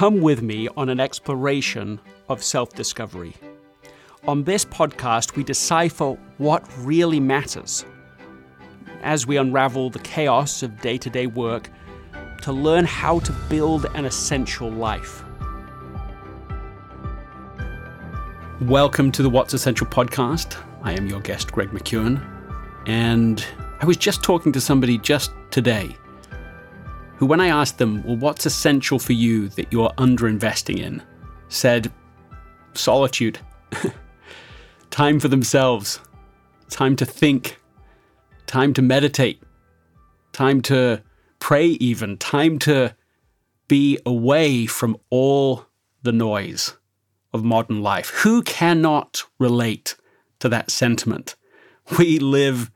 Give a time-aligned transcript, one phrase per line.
[0.00, 2.00] come with me on an exploration
[2.30, 3.36] of self discovery.
[4.26, 7.84] On this podcast, we decipher what really matters
[9.02, 11.68] as we unravel the chaos of day to day work
[12.40, 15.22] to learn how to build an essential life.
[18.62, 20.56] Welcome to the What's Essential podcast.
[20.80, 22.26] I am your guest, Greg McKeown,
[22.86, 23.44] and
[23.80, 25.94] I was just talking to somebody just today
[27.20, 31.02] who, when I asked them, Well, what's essential for you that you're underinvesting in?
[31.50, 31.92] said,
[32.72, 33.38] Solitude.
[34.90, 36.00] time for themselves.
[36.70, 37.58] Time to think.
[38.46, 39.42] Time to meditate.
[40.32, 41.02] Time to
[41.40, 42.16] pray, even.
[42.16, 42.96] Time to
[43.68, 45.66] be away from all
[46.02, 46.78] the noise
[47.34, 48.08] of modern life.
[48.22, 49.94] Who cannot relate
[50.38, 51.36] to that sentiment?
[51.98, 52.70] We live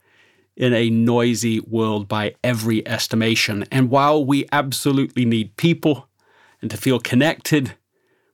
[0.55, 3.65] in a noisy world by every estimation.
[3.71, 6.07] And while we absolutely need people
[6.61, 7.73] and to feel connected,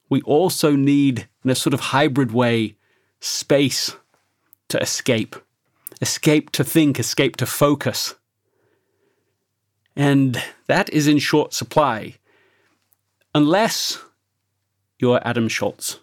[0.08, 2.76] we also need, in a sort of hybrid way,
[3.20, 3.96] space
[4.68, 5.36] to escape.
[6.00, 8.14] Escape to think, escape to focus.
[9.96, 12.16] And that is in short supply.
[13.34, 14.02] Unless
[14.98, 15.98] you're Adam Shoalts,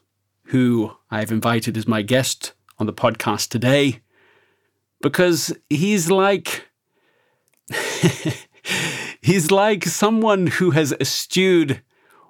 [0.46, 4.02] who I've invited as my guest on the podcast today
[5.02, 6.68] because he's like
[9.22, 11.82] he's like someone who has eschewed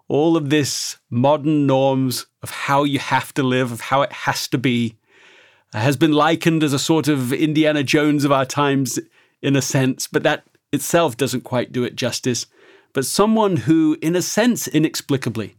[0.07, 4.47] all of this modern norms of how you have to live, of how it has
[4.47, 4.97] to be,
[5.71, 8.99] has been likened as a sort of Indiana Jones of our times
[9.41, 12.47] in a sense, but that itself doesn't quite do it justice.
[12.91, 15.55] But someone who, in a sense, inexplicably,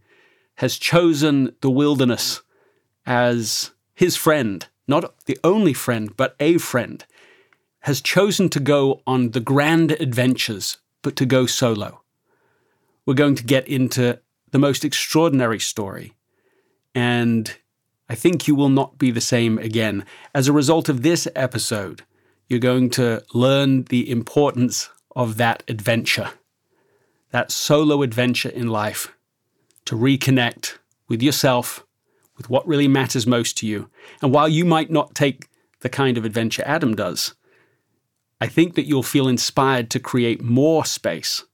[0.56, 2.42] has chosen the wilderness
[3.06, 7.06] as his friend not the only friend, but a friend,
[7.80, 12.02] has chosen to go on the grand adventures, but to go solo.
[13.06, 16.12] We're going to get into the most extraordinary story.
[16.94, 17.56] And
[18.08, 20.04] I think you will not be the same again.
[20.34, 22.02] As a result of this episode,
[22.48, 26.32] you're going to learn the importance of that adventure,
[27.30, 29.14] that solo adventure in life,
[29.84, 30.78] to reconnect
[31.08, 31.86] with yourself
[32.40, 33.90] with what really matters most to you.
[34.22, 37.34] And while you might not take the kind of adventure Adam does,
[38.40, 41.44] I think that you'll feel inspired to create more space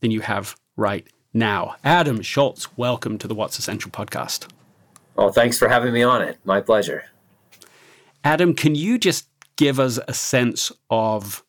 [0.00, 1.76] than you have right now.
[1.82, 4.46] Adam Shoalts, welcome to the What's Essential podcast.
[5.16, 6.36] Oh, thanks for having me on it.
[6.44, 7.04] My pleasure.
[8.22, 9.26] Adam, can you just
[9.56, 11.42] give us a sense of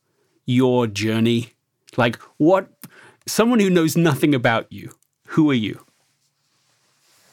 [0.46, 1.52] your journey?
[1.98, 2.70] Like, what,
[3.28, 4.94] someone who knows nothing about you,
[5.28, 5.85] who are you?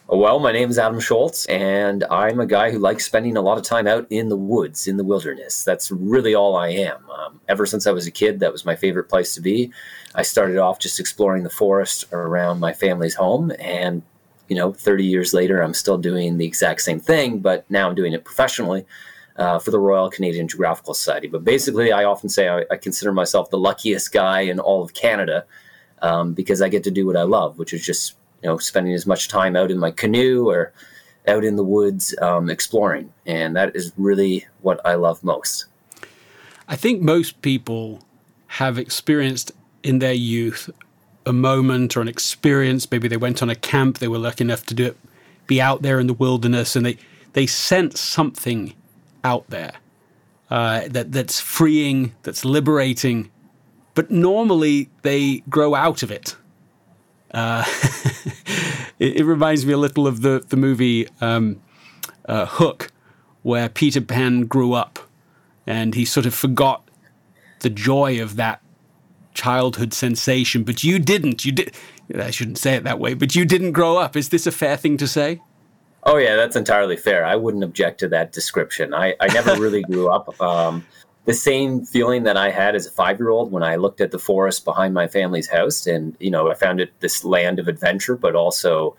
[0.09, 3.57] Well, my name is Adam Shoalts, and I'm a guy who likes spending a lot
[3.57, 5.63] of time out in the woods, in the wilderness.
[5.63, 7.09] That's really all I am.
[7.09, 9.73] Um, ever since I was a kid, that was my favorite place to be.
[10.15, 14.03] I started off just exploring the forest around my family's home, and
[14.49, 17.95] you know, 30 years later, I'm still doing the exact same thing, but now I'm
[17.95, 18.85] doing it professionally.
[19.35, 21.27] Uh, for the Royal Canadian Geographical Society.
[21.27, 24.93] But basically, I often say I, I consider myself the luckiest guy in all of
[24.93, 25.47] Canada
[26.03, 28.95] um, because I get to do what I love, which is just you know, spending
[28.95, 30.73] as much time out in my canoe or
[31.29, 33.13] out in the woods um, exploring.
[33.27, 35.67] And that is really what I love most.
[36.69, 38.01] I think most people
[38.49, 40.71] have experienced in their youth
[41.25, 42.91] a moment or an experience.
[42.91, 44.97] Maybe they went on a camp, they were lucky enough to do it,
[45.47, 46.99] be out there in the wilderness, and they,
[47.33, 48.75] they sense something
[49.23, 49.73] out there
[50.51, 53.31] uh, that, that's freeing, that's liberating.
[53.95, 56.37] But normally they grow out of it
[57.33, 57.65] uh,
[58.99, 61.61] it, it, reminds me a little of the the movie um,
[62.27, 62.93] uh, Hook,
[63.43, 64.99] where Peter Pan grew up,
[65.67, 66.89] and he sort of forgot
[67.61, 68.61] the joy of that
[69.35, 70.63] childhood sensation.
[70.63, 71.45] But you didn't.
[71.45, 71.75] You did.
[72.15, 73.15] I shouldn't say it that way.
[73.15, 74.17] But you didn't grow up.
[74.17, 75.41] Is this a fair thing to say?
[76.05, 77.25] Oh yeah, that's entirely fair.
[77.25, 78.93] I wouldn't object to that description.
[78.93, 80.41] I, I never really grew up.
[80.41, 80.85] Um,
[81.25, 84.11] the same feeling that I had as a five year old when I looked at
[84.11, 85.87] the forest behind my family's house.
[85.87, 88.97] And, you know, I found it this land of adventure, but also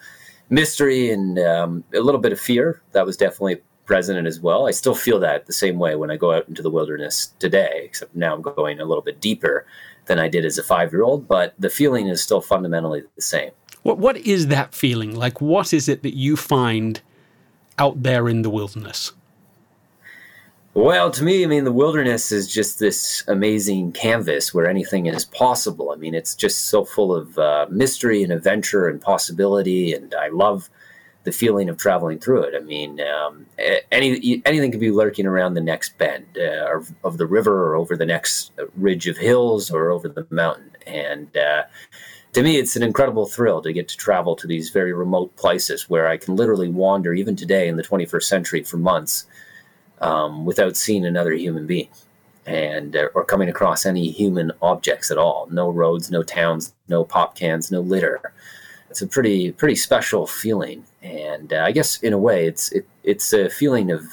[0.49, 2.81] mystery and um, a little bit of fear.
[2.93, 4.67] That was definitely present as well.
[4.67, 7.81] I still feel that the same way when I go out into the wilderness today,
[7.83, 9.65] except now I'm going a little bit deeper
[10.05, 13.21] than I did as a five year old, but the feeling is still fundamentally the
[13.21, 13.51] same.
[13.83, 15.13] What, what is that feeling?
[15.13, 17.01] Like, what is it that you find
[17.77, 19.11] out there in the wilderness?
[20.75, 25.23] Well, to me, I mean, the wilderness is just this amazing canvas where anything is
[25.23, 25.91] possible.
[25.91, 30.29] I mean, it's just so full of uh, mystery and adventure and possibility, and I
[30.29, 30.71] love
[31.25, 32.55] the feeling of traveling through it.
[32.55, 33.45] I mean, um,
[33.91, 37.95] any anything could be lurking around the next bend uh, of, the river, or over
[37.95, 41.63] the next ridge of hills, or over the mountain, and uh,
[42.31, 45.87] to me, it's an incredible thrill to get to travel to these very remote places
[45.87, 49.27] where I can literally wander, even today in the 21st century, for months
[50.03, 51.87] um, without seeing another human being
[52.45, 55.47] and uh, or coming across any human objects at all.
[55.49, 58.33] No roads, no towns, no pop cans, no litter.
[58.89, 62.85] It's a pretty pretty special feeling, and uh, I guess in a way, it's it,
[63.03, 64.03] it's a feeling of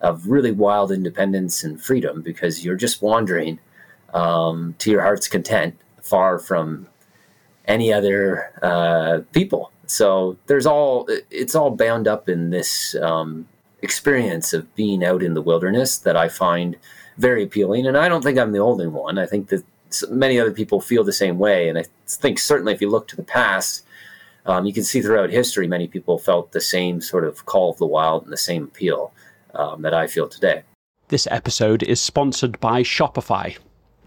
[0.00, 3.60] of really wild independence and freedom because you're just wandering
[4.12, 6.88] um, to your heart's content, far from
[7.66, 9.70] any other uh, people.
[9.86, 13.46] So there's all it's all bound up in this um,
[13.82, 16.76] experience of being out in the wilderness that I find
[17.18, 17.86] very appealing.
[17.86, 19.18] And I don't think I'm the only one.
[19.18, 19.64] I think that
[20.10, 21.68] many other people feel the same way.
[21.68, 23.84] And I think certainly if you look to the past,
[24.46, 27.78] um, you can see throughout history many people felt the same sort of call of
[27.78, 29.12] the wild and the same appeal
[29.54, 30.62] um, that I feel today.
[31.08, 33.56] This episode is sponsored by Shopify.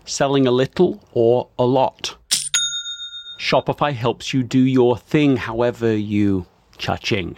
[0.06, 2.16] Selling a little or a lot.
[3.40, 6.46] Shopify helps you do your thing however you
[6.78, 7.38] cha-ching.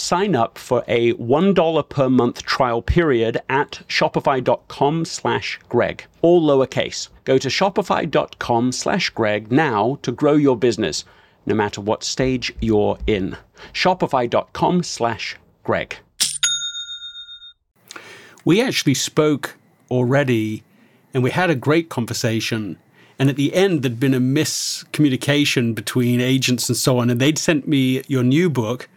[0.00, 7.08] sign up for a $1 per month trial period at shopify.com slash greg all lowercase.
[7.24, 11.04] Go to shopify.com slash greg now to grow your business
[11.46, 13.36] no matter what stage you're in.
[13.72, 15.96] shopify.com slash greg.
[18.44, 19.56] We actually spoke
[19.90, 20.62] already
[21.12, 22.78] and we had a great conversation.
[23.18, 27.10] And at the end there'd been a miscommunication between agents and so on.
[27.10, 28.88] And they'd sent me your new book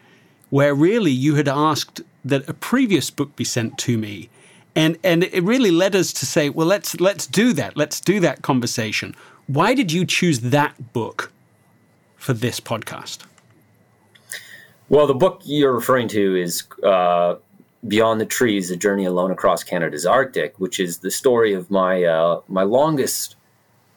[0.54, 4.30] where really you had asked that a previous book be sent to me.
[4.76, 7.76] And, and it really led us to say, well, let's, let's do that.
[7.76, 9.16] Let's do that conversation.
[9.48, 11.32] Why did you choose that book
[12.18, 13.24] for this podcast?
[14.90, 17.38] Well, the book you're referring to is uh,
[17.88, 22.04] Beyond the Trees: A Journey Alone Across Canada's Arctic, which is the story of my
[22.04, 23.38] uh, my longest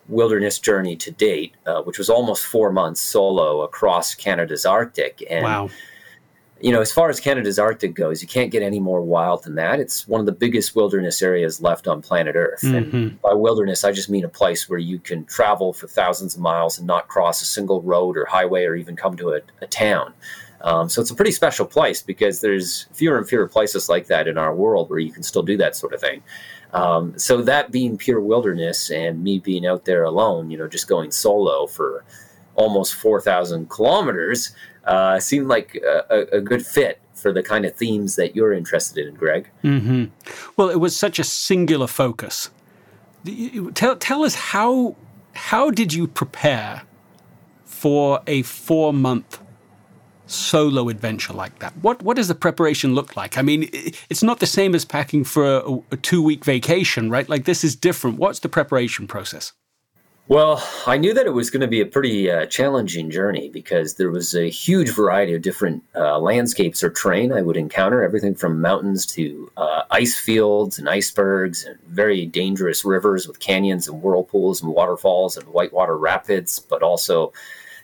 [0.08, 5.22] wilderness journey to date, uh, which was almost four months solo across Canada's Arctic.
[5.28, 5.68] And wow
[6.60, 9.56] you know, as far as Canada's Arctic goes, you can't get any more wild than
[9.56, 9.78] that.
[9.78, 12.62] It's one of the biggest wilderness areas left on planet Earth.
[12.62, 12.96] Mm-hmm.
[12.96, 16.40] And by wilderness, I just mean a place where you can travel for thousands of
[16.40, 19.66] miles and not cross a single road or highway or even come to a, a
[19.66, 20.14] town.
[20.62, 24.26] Um, so it's a pretty special place because there's fewer and fewer places like that
[24.26, 26.22] in our world where you can still do that sort of thing.
[26.72, 30.88] Um, so that being pure wilderness and me being out there alone, you know, just
[30.88, 32.04] going solo for
[32.54, 34.54] almost 4,000 kilometers,
[34.86, 39.06] uh, seemed like a, a, good fit for the kind of themes that you're interested
[39.06, 39.50] in, Greg.
[39.64, 40.04] Mm-hmm.
[40.56, 42.50] Well, it was such a singular focus.
[43.74, 44.94] Tell, tell us how
[45.34, 46.82] how did you prepare
[47.64, 49.40] for a four month
[50.26, 51.76] solo adventure like that?
[51.78, 53.36] What what does the preparation look like?
[53.36, 57.28] I mean, it's not the same as packing for a, a two week vacation, right?
[57.28, 58.18] Like this is different.
[58.18, 59.52] What's the preparation process?
[60.28, 63.94] Well, I knew that it was going to be a pretty uh, challenging journey because
[63.94, 68.34] there was a huge variety of different uh, landscapes or terrain I would encounter, everything
[68.34, 74.02] from mountains to uh, ice fields and icebergs and very dangerous rivers with canyons and
[74.02, 77.32] whirlpools and waterfalls and whitewater rapids, but also,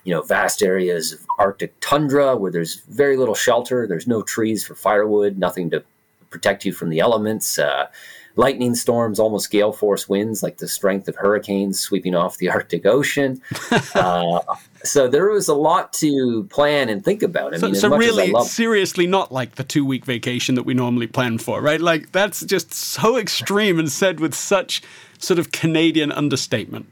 [0.03, 3.87] you know, vast areas of Arctic tundra where there's very little shelter.
[3.87, 5.81] There's no trees for firewood, nothing to
[6.29, 7.87] protect you from the elements uh,
[8.35, 12.85] lightning storms, almost gale force winds, like the strength of hurricanes sweeping off the Arctic
[12.85, 13.41] Ocean.
[13.95, 14.39] uh,
[14.83, 17.53] so there was a lot to plan and think about.
[17.53, 20.73] I so, mean, so really, love- seriously, not like the two week vacation that we
[20.73, 21.81] normally plan for, right?
[21.81, 24.81] Like that's just so extreme and said with such
[25.19, 26.87] sort of Canadian understatement.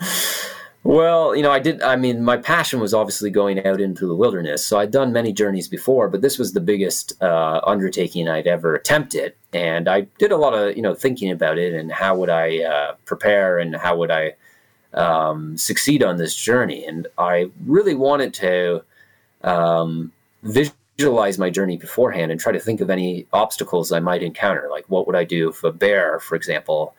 [0.88, 1.82] Well, you know, I did.
[1.82, 4.64] I mean, my passion was obviously going out into the wilderness.
[4.66, 8.74] So I'd done many journeys before, but this was the biggest uh, undertaking I'd ever
[8.74, 9.34] attempted.
[9.52, 12.64] And I did a lot of, you know, thinking about it and how would I
[12.64, 14.32] uh, prepare and how would I
[14.94, 16.86] um, succeed on this journey.
[16.86, 18.82] And I really wanted to
[19.44, 20.10] um,
[20.42, 24.68] visualize my journey beforehand and try to think of any obstacles I might encounter.
[24.70, 26.94] Like, what would I do if a bear, for example,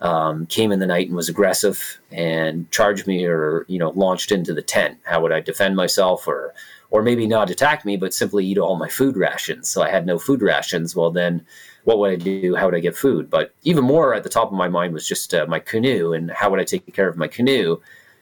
[0.00, 4.32] um, came in the night and was aggressive and charged me or you know launched
[4.32, 4.98] into the tent.
[5.04, 6.54] How would i defend myself or
[6.90, 9.68] or maybe not attack me but simply eat all my food rations?
[9.68, 10.96] So i had no food rations.
[10.96, 11.44] Well then
[11.84, 12.54] what would i do?
[12.54, 13.28] How would i get food?
[13.28, 16.30] But even more at the top of my mind was just uh, my canoe and
[16.30, 17.80] how would i take care of my canoe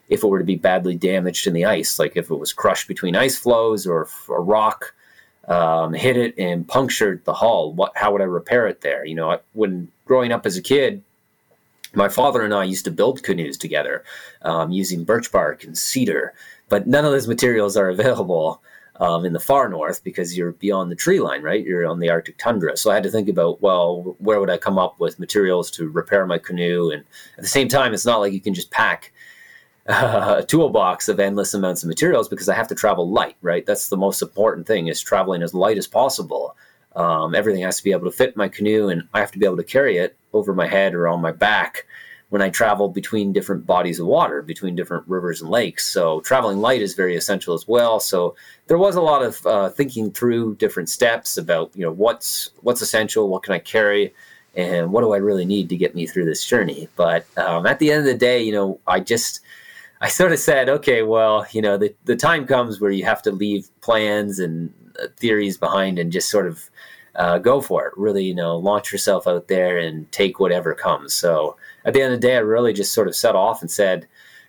[0.08, 1.98] if it were to be badly damaged in the ice?
[1.98, 4.94] Like if it was crushed between ice floes or if a rock
[5.46, 9.04] um, hit it and punctured the hull what how would i repair it there?
[9.04, 11.04] You know when growing up as a kid
[11.94, 14.04] my father and I used to build canoes together
[14.42, 16.34] um, using birch bark and cedar,
[16.68, 18.62] but none of those materials are available
[19.00, 21.64] um, in the far north because you're beyond the tree line, right?
[21.64, 22.76] You're on the Arctic tundra.
[22.76, 25.88] So I had to think about, well, where would I come up with materials to
[25.88, 26.90] repair my canoe?
[26.90, 27.04] And
[27.36, 29.12] at the same time, it's not like you can just pack
[29.86, 33.64] a toolbox of endless amounts of materials because I have to travel light, right?
[33.64, 36.56] That's the most important thing is traveling as light as possible.
[36.96, 39.46] Um, everything has to be able to fit my canoe, and I have to be
[39.46, 41.86] able to carry it over my head or on my back
[42.30, 45.86] when I travel between different bodies of water, between different rivers and lakes.
[45.86, 48.00] So traveling light is very essential as well.
[48.00, 52.50] So there was a lot of uh, thinking through different steps about you know what's
[52.60, 54.12] what's essential, what can I carry,
[54.54, 56.88] and what do I really need to get me through this journey.
[56.96, 59.40] But um, at the end of the day, you know, I just
[60.00, 63.22] I sort of said, okay, well, you know, the the time comes where you have
[63.22, 66.68] to leave plans and uh, theories behind and just sort of
[67.18, 67.92] uh, go for it.
[67.96, 71.12] Really, you know, launch yourself out there and take whatever comes.
[71.12, 73.70] So at the end of the day, I really just sort of set off and
[73.70, 74.06] said,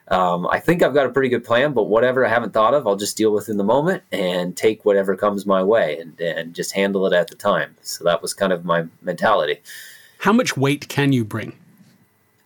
[0.10, 2.88] um, I think I've got a pretty good plan, but whatever I haven't thought of,
[2.88, 6.56] I'll just deal with in the moment and take whatever comes my way and, and
[6.56, 7.76] just handle it at the time.
[7.82, 9.62] So that was kind of my mentality.
[10.20, 11.54] How much weight can you bring?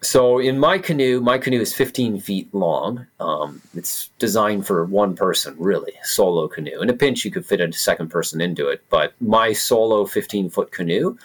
[0.04, 3.08] So in my canoe, my canoe is 15 feet long.
[3.20, 6.82] Um, it's designed for one person, really, solo canoe.
[6.82, 8.84] In a pinch, you could fit a second person into it.
[8.90, 11.18] But my solo 15 foot canoe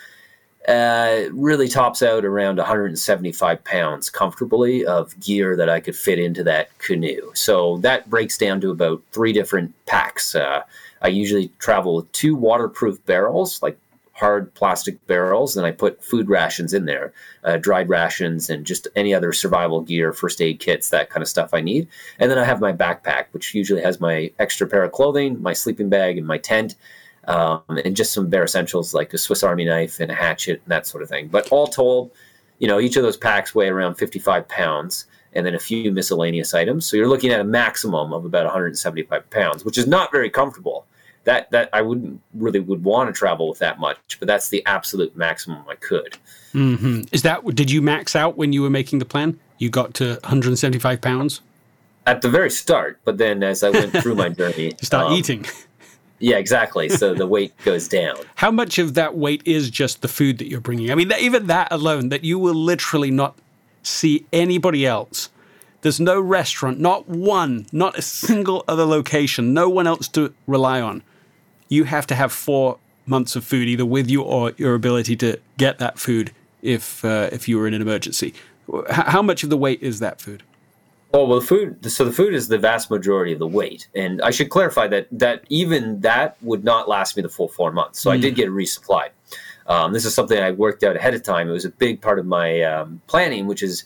[0.68, 6.44] uh, really tops out around 175 pounds comfortably of gear that I could fit into
[6.44, 7.32] that canoe.
[7.34, 10.34] So that breaks down to about three different packs.
[10.34, 10.62] Uh,
[11.02, 13.78] I usually travel with two waterproof barrels, like
[14.18, 17.12] hard plastic barrels, and I put food rations in there,
[17.44, 21.28] uh, dried rations, and just any other survival gear, first aid kits, that kind of
[21.28, 21.86] stuff I need.
[22.18, 25.52] And then I have my backpack, which usually has my extra pair of clothing, my
[25.52, 26.74] sleeping bag, and my tent.
[27.24, 30.72] Um, and just some bare essentials like a Swiss Army knife and a hatchet and
[30.72, 31.28] that sort of thing.
[31.28, 32.10] But all told,
[32.58, 36.54] you know, each of those packs weigh around 55 pounds and then a few miscellaneous
[36.54, 36.86] items.
[36.86, 40.86] So you're looking at a maximum of about 175 pounds, which is not very comfortable
[41.24, 44.64] that that I wouldn't really would want to travel with that much, but that's the
[44.66, 46.16] absolute maximum I could.
[46.54, 47.02] Mm-hmm.
[47.12, 49.38] Is that did you max out when you were making the plan?
[49.58, 51.40] You got to 175 pounds
[52.08, 55.12] at the very start, but then as I went through my journey, you start um,
[55.12, 55.44] eating.
[56.18, 56.88] Yeah, exactly.
[56.88, 58.16] So the weight goes down.
[58.36, 60.90] How much of that weight is just the food that you're bringing?
[60.90, 63.38] I mean, even that alone, that you will literally not
[63.82, 65.28] see anybody else.
[65.82, 70.80] There's no restaurant, not one, not a single other location, no one else to rely
[70.80, 71.04] on
[71.68, 75.38] you have to have four months of food either with you or your ability to
[75.56, 76.32] get that food
[76.62, 78.34] if uh, if you were in an emergency.
[78.90, 80.42] how much of the weight is that food?
[81.14, 81.90] Oh well, the food.
[81.90, 85.08] So the food is the vast majority of the weight, and I should clarify that
[85.10, 87.98] that even that would not last me the full four months.
[88.00, 88.14] So mm.
[88.14, 88.36] I did hmm.
[88.36, 89.10] get resupplied.
[89.66, 91.48] Um, this is something I worked out ahead of time.
[91.48, 93.84] It was a big part of my um, planning, which is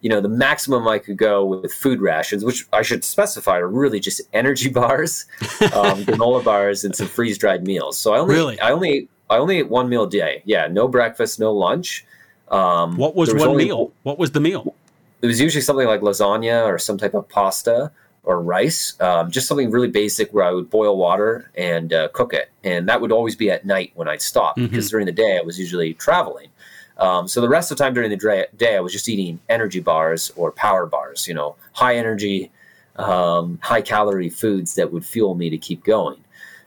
[0.00, 3.68] you know, the maximum I could go with food rations, which I should specify are
[3.68, 5.26] really just energy bars,
[5.60, 7.98] um, granola bars, and some freeze dried meals.
[7.98, 8.60] So I only, really?
[8.60, 10.42] I only, I only ate one meal a day.
[10.44, 12.04] Yeah, no breakfast, no lunch.
[12.50, 13.92] Um, what was, was one only, meal?
[14.04, 14.74] What was the meal?
[15.20, 17.90] It was usually something like lasagna or some type of pasta
[18.22, 22.34] or rice, um, just something really basic where I would boil water and uh, cook
[22.34, 22.50] it.
[22.62, 24.66] And that would always be at night when I'd stop mm-hmm.
[24.66, 26.48] because during the day I was usually traveling.
[26.98, 29.80] Um, so the rest of the time during the day, I was just eating energy
[29.80, 32.50] bars or power bars, you know, high energy,
[32.96, 36.22] um, high calorie foods that would fuel me to keep going.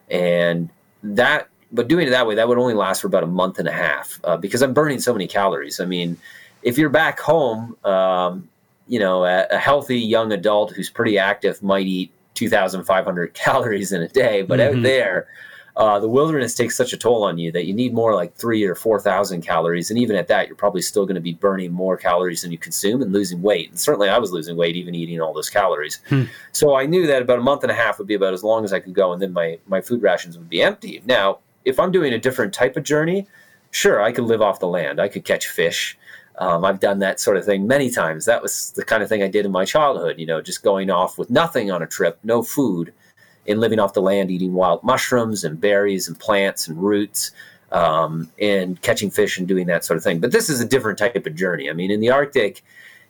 [0.09, 0.69] And
[1.03, 3.67] that, but doing it that way, that would only last for about a month and
[3.67, 5.79] a half uh, because I'm burning so many calories.
[5.79, 6.17] I mean,
[6.63, 8.47] if you're back home, um,
[8.87, 14.01] you know, a, a, healthy young adult who's pretty active might eat 2,500 calories in
[14.01, 14.77] a day, but mm-hmm.
[14.77, 15.27] out there,
[15.81, 18.63] uh, the wilderness takes such a toll on you that you need more like three
[18.63, 19.89] or 4,000 calories.
[19.89, 22.59] And even at that, you're probably still going to be burning more calories than you
[22.59, 23.69] consume and losing weight.
[23.69, 25.99] And certainly I was losing weight even eating all those calories.
[26.07, 26.25] Hmm.
[26.51, 28.63] So I knew that about a month and a half would be about as long
[28.63, 29.11] as I could go.
[29.11, 31.01] And then my, my food rations would be empty.
[31.07, 33.25] Now, if I'm doing a different type of journey,
[33.71, 35.01] sure, I could live off the land.
[35.01, 35.97] I could catch fish.
[36.37, 38.25] Um, I've done that sort of thing many times.
[38.25, 40.91] That was the kind of thing I did in my childhood, you know, just going
[40.91, 42.93] off with nothing on a trip, no food,
[43.47, 47.31] and living off the land, eating wild mushrooms and berries and plants and roots,
[47.71, 50.19] um, and catching fish and doing that sort of thing.
[50.19, 51.69] But this is a different type of journey.
[51.69, 52.63] I mean, in the Arctic,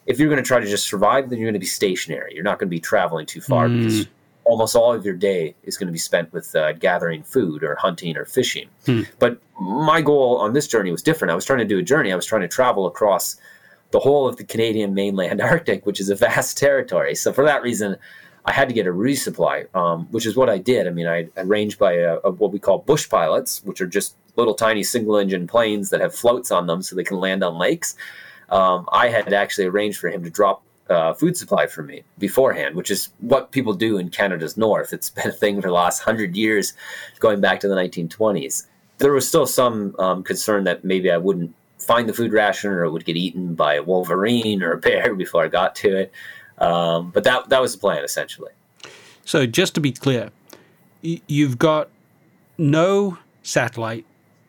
[0.05, 2.33] if you're going to try to just survive, then you're going to be stationary.
[2.33, 3.77] You're not going to be traveling too far mm.
[3.77, 4.07] because
[4.43, 7.75] almost all of your day is going to be spent with uh, gathering food or
[7.75, 8.67] hunting or fishing.
[8.85, 9.01] Hmm.
[9.19, 11.31] But my goal on this journey was different.
[11.31, 12.11] I was trying to do a journey.
[12.11, 13.35] I was trying to travel across
[13.91, 17.15] the whole of the Canadian mainland Arctic, which is a vast territory.
[17.15, 17.97] So for that reason,
[18.45, 20.88] I had to get a resupply, um, which is what I did.
[20.88, 24.15] I mean, I arranged by a, a, what we call bush pilots, which are just
[24.36, 27.57] little tiny single engine planes that have floats on them so they can land on
[27.57, 27.95] lakes.
[28.50, 32.75] Um, I had actually arranged for him to drop uh, food supply for me beforehand,
[32.75, 34.91] which is what people do in Canada's north.
[34.91, 36.74] It's been a thing for the last hundred years,
[37.19, 38.67] going back to the 1920s.
[38.98, 42.83] There was still some um, concern that maybe I wouldn't find the food ration or
[42.83, 46.12] it would get eaten by a wolverine or a bear before I got to it.
[46.61, 48.51] Um, but that that was the plan essentially.
[49.25, 50.29] So just to be clear,
[51.01, 51.89] you've got
[52.57, 54.05] no satellite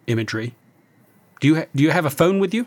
[0.06, 0.54] imagery.
[1.40, 2.66] Do you ha- do you have a phone with you?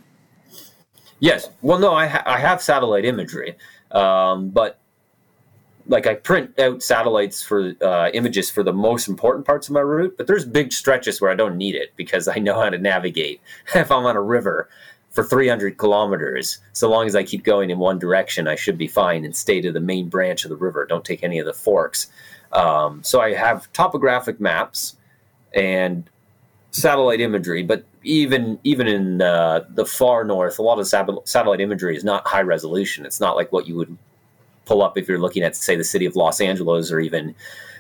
[1.20, 1.50] Yes.
[1.62, 3.56] Well, no, I, ha- I have satellite imagery,
[3.92, 4.80] um, but
[5.88, 9.80] like I print out satellites for uh, images for the most important parts of my
[9.82, 10.16] route.
[10.18, 13.40] But there's big stretches where I don't need it because I know how to navigate.
[13.76, 14.70] if I'm on a river
[15.16, 18.88] for 300 kilometers, so long as I keep going in one direction, I should be
[18.88, 20.86] fine and stay to the main branch of the river.
[20.86, 22.08] Don't take any of the forks.
[22.52, 24.98] Um, so I have topographic maps
[25.54, 26.10] and
[26.72, 31.96] satellite imagery, but even even in uh, the far north, a lot of satellite imagery
[31.96, 33.06] is not high resolution.
[33.06, 33.98] It's not like what you would
[34.66, 37.34] pull up if you're looking at, say, the city of Los Angeles or even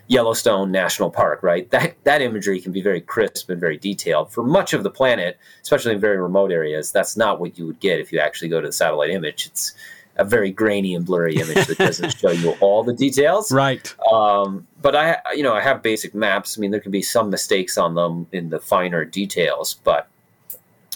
[0.07, 1.41] Yellowstone National Park.
[1.43, 4.31] Right, that that imagery can be very crisp and very detailed.
[4.31, 7.79] For much of the planet, especially in very remote areas, that's not what you would
[7.79, 9.47] get if you actually go to the satellite image.
[9.47, 9.73] It's
[10.17, 13.51] a very grainy and blurry image that doesn't show you all the details.
[13.51, 13.93] Right.
[14.11, 16.57] Um, but I, you know, I have basic maps.
[16.57, 20.07] I mean, there can be some mistakes on them in the finer details, but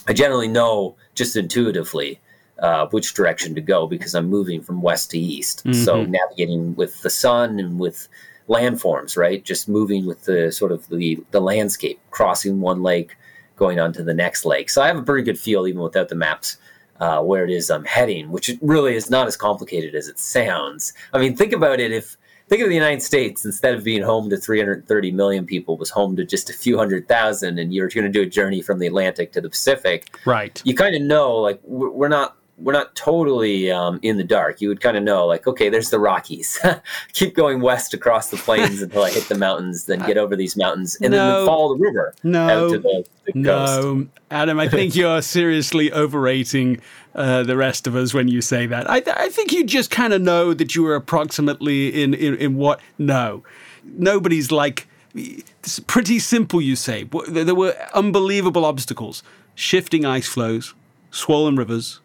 [0.06, 2.18] I generally know just intuitively
[2.58, 5.64] uh, which direction to go because I'm moving from west to east.
[5.64, 5.84] Mm-hmm.
[5.84, 8.08] So navigating with the sun and with
[8.50, 9.44] landforms, right?
[9.44, 13.16] Just moving with the sort of the the landscape, crossing one lake,
[13.56, 14.68] going on to the next lake.
[14.68, 16.56] So I have a pretty good feel even without the maps
[16.98, 20.92] uh, where it is I'm heading, which really is not as complicated as it sounds.
[21.12, 21.92] I mean, think about it.
[21.92, 22.16] If
[22.48, 26.16] think of the United States instead of being home to 330 million people, was home
[26.16, 28.86] to just a few hundred thousand, and you're going to do a journey from the
[28.86, 30.18] Atlantic to the Pacific.
[30.26, 30.60] Right.
[30.64, 34.60] You kind of know, like we're not we're not totally um, in the dark.
[34.60, 36.58] You would kind of know, like, okay, there's the Rockies.
[37.12, 40.56] Keep going west across the plains until I hit the mountains, then get over these
[40.56, 44.06] mountains, and no, then follow the river no, out to the, the no.
[44.30, 46.80] Adam, I think you're seriously overrating
[47.14, 48.88] uh, the rest of us when you say that.
[48.88, 52.36] I, th- I think you just kind of know that you are approximately in, in,
[52.36, 52.80] in what.
[52.98, 53.42] No,
[53.84, 54.86] nobody's like.
[55.14, 57.08] It's pretty simple, you say.
[57.28, 59.24] There were unbelievable obstacles
[59.56, 60.74] shifting ice floes,
[61.10, 62.00] swollen rivers,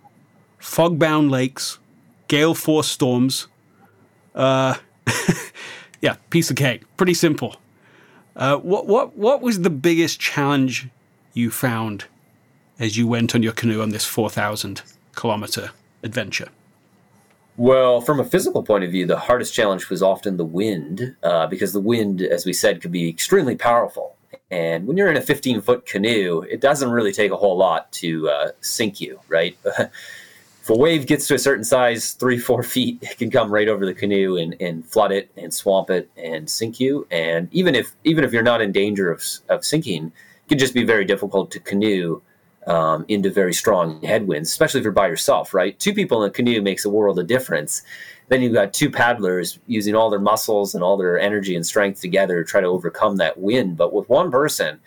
[0.66, 1.78] fog bound lakes,
[2.28, 3.48] gale force storms.
[4.34, 4.76] Uh,
[6.02, 6.84] yeah, piece of cake.
[6.98, 7.56] Pretty simple.
[8.36, 10.88] Uh, what, what, what was the biggest challenge
[11.34, 12.06] you found
[12.80, 14.82] as you went on your canoe on this 4,000
[15.16, 15.70] kilometer
[16.04, 16.50] adventure?
[17.58, 21.48] Well, from a physical point of view, the hardest challenge was often the wind, uh,
[21.48, 24.18] because the wind, as we said, could be extremely powerful.
[24.52, 27.92] And when you're in a 15 foot canoe, it doesn't really take a whole lot
[27.94, 29.58] to uh, sink you, right?
[30.66, 33.68] if a wave gets to a certain size, three, four feet, it can come right
[33.70, 37.08] over the canoe and, and flood it and swamp it and sink you.
[37.12, 40.74] And even if even if you're not in danger of, of sinking, it can just
[40.74, 42.20] be very difficult to canoe
[42.66, 45.80] um, into very strong headwinds, especially if you're by yourself, right?
[45.80, 47.84] Two people in a canoe makes a world of difference.
[48.30, 52.02] Then you've got two paddlers using all their muscles and all their energy and strength
[52.02, 53.78] together to try to overcome that wind.
[53.78, 54.80] But with one person,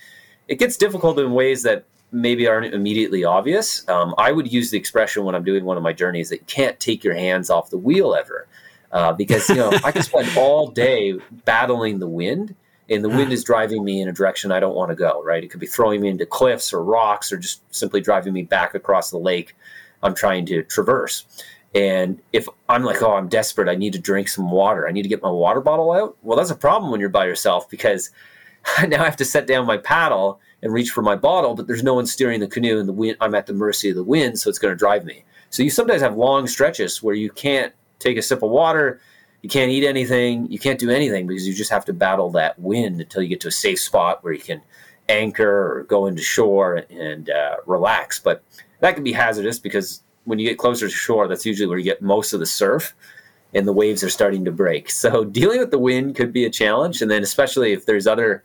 [0.48, 3.86] it gets difficult in ways that maybe aren't immediately obvious.
[3.88, 6.46] Um, I would use the expression when I'm doing one of my journeys that you
[6.46, 8.46] can't take your hands off the wheel ever.
[8.90, 12.54] Uh, because you know I can spend all day battling the wind,
[12.88, 15.22] and the wind is driving me in a direction I don't want to go.
[15.22, 15.44] Right?
[15.44, 18.74] It could be throwing me into cliffs or rocks, or just simply driving me back
[18.74, 19.54] across the lake
[20.02, 21.24] I'm trying to traverse.
[21.74, 24.88] And if I'm like, oh, I'm desperate, I need to drink some water.
[24.88, 26.16] I need to get my water bottle out.
[26.22, 28.10] Well, that's a problem when you're by yourself because
[28.86, 31.82] now I have to set down my paddle and reach for my bottle, but there's
[31.82, 33.16] no one steering the canoe and the wind.
[33.20, 35.24] I'm at the mercy of the wind, so it's going to drive me.
[35.50, 39.00] So you sometimes have long stretches where you can't take a sip of water,
[39.42, 42.58] you can't eat anything, you can't do anything because you just have to battle that
[42.58, 44.60] wind until you get to a safe spot where you can
[45.08, 48.18] anchor or go into shore and uh, relax.
[48.18, 48.42] But
[48.80, 51.84] that can be hazardous because when you get closer to shore, that's usually where you
[51.84, 52.94] get most of the surf
[53.54, 54.90] and the waves are starting to break.
[54.90, 57.00] So dealing with the wind could be a challenge.
[57.00, 58.42] And then, especially if there's other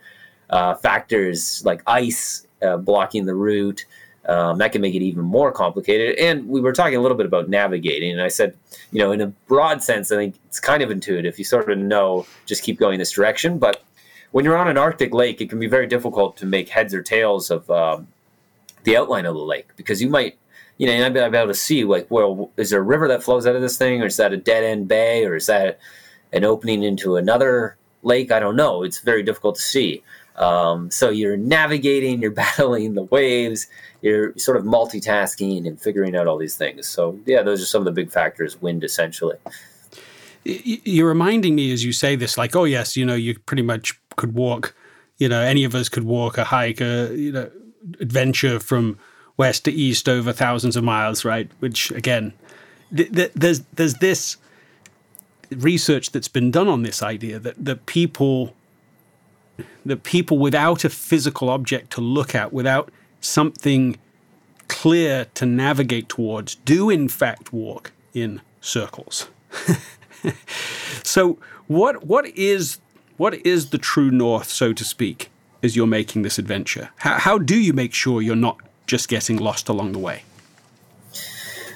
[0.49, 3.85] uh, factors like ice uh, blocking the route,
[4.25, 6.17] um, that can make it even more complicated.
[6.17, 8.55] And we were talking a little bit about navigating, and I said,
[8.91, 11.37] you know, in a broad sense, I think it's kind of intuitive.
[11.37, 13.57] You sort of know, just keep going this direction.
[13.57, 13.83] But
[14.31, 17.01] when you're on an Arctic lake, it can be very difficult to make heads or
[17.01, 18.07] tails of um,
[18.83, 20.37] the outline of the lake because you might,
[20.77, 23.23] you know, you might be able to see like, well, is there a river that
[23.23, 25.79] flows out of this thing, or is that a dead end bay, or is that
[26.31, 28.31] an opening into another lake?
[28.31, 28.83] I don't know.
[28.83, 30.01] It's very difficult to see.
[30.35, 33.67] Um, so you're navigating, you're battling the waves,
[34.01, 36.87] you're sort of multitasking and figuring out all these things.
[36.87, 38.61] So yeah, those are some of the big factors.
[38.61, 39.37] Wind, essentially.
[40.45, 43.99] You're reminding me as you say this, like, oh yes, you know, you pretty much
[44.17, 44.75] could walk.
[45.17, 47.49] You know, any of us could walk a hike, a you know,
[47.99, 48.97] adventure from
[49.37, 51.49] west to east over thousands of miles, right?
[51.59, 52.33] Which again,
[52.95, 54.37] th- th- there's there's this
[55.51, 58.53] research that's been done on this idea that that people
[59.85, 63.97] that people without a physical object to look at, without something
[64.67, 69.27] clear to navigate towards, do in fact walk in circles.
[71.03, 71.37] so,
[71.67, 72.79] what what is
[73.17, 75.29] what is the true north, so to speak,
[75.61, 76.89] as you're making this adventure?
[76.97, 80.23] How, how do you make sure you're not just getting lost along the way?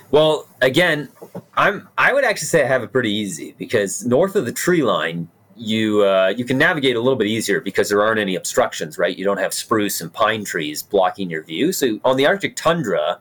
[0.09, 1.09] Well, again,
[1.55, 4.83] I'm I would actually say I have it pretty easy because north of the tree
[4.83, 8.97] line, you uh, you can navigate a little bit easier because there aren't any obstructions,
[8.97, 9.17] right?
[9.17, 11.71] You don't have spruce and pine trees blocking your view.
[11.71, 13.19] So on the Arctic tundra,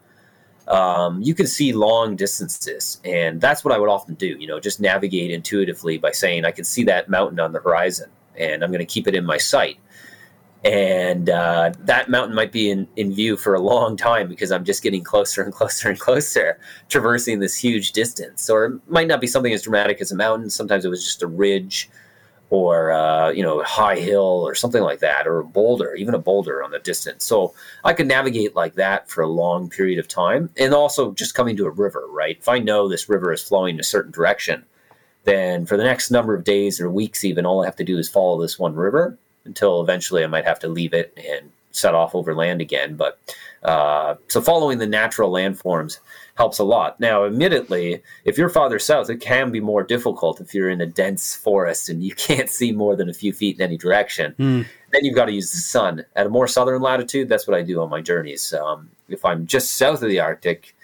[0.69, 4.37] um, you can see long distances, and that's what I would often do.
[4.39, 8.11] You know, just navigate intuitively by saying I can see that mountain on the horizon,
[8.37, 9.79] and I'm going to keep it in my sight.
[10.65, 14.65] And uh, that mountain might be in, in view for a long time because I'm
[14.65, 18.51] just getting closer and closer and closer, traversing this huge distance.
[18.51, 20.51] Or it might not be something as dramatic as a mountain.
[20.51, 21.89] Sometimes it was just a ridge
[22.51, 26.15] or uh, you know a high hill or something like that or a boulder even
[26.15, 27.25] a boulder on the distance.
[27.25, 27.55] So
[27.85, 30.51] i could navigate like that for a long period of time.
[30.57, 32.39] And also just coming to a river right?
[32.39, 34.65] If i know this river is flowing in a certain direction
[35.25, 37.99] then for the next number of days or weeks even all i have to do
[37.99, 41.95] is follow this one river until eventually i might have to leave it and set
[41.95, 42.97] off over land again.
[42.97, 43.19] But
[43.63, 45.99] uh, so following the natural landforms
[46.37, 47.01] helps a lot.
[47.01, 50.87] Now, admittedly, if you're farther south, it can be more difficult if you're in a
[50.87, 54.35] dense forest and you can't see more than a few feet in any direction.
[54.39, 54.67] Mm.
[54.93, 56.05] Then you've got to use the sun.
[56.15, 58.53] At a more southern latitude, that's what I do on my journeys.
[58.53, 60.75] Um, if I'm just south of the Arctic,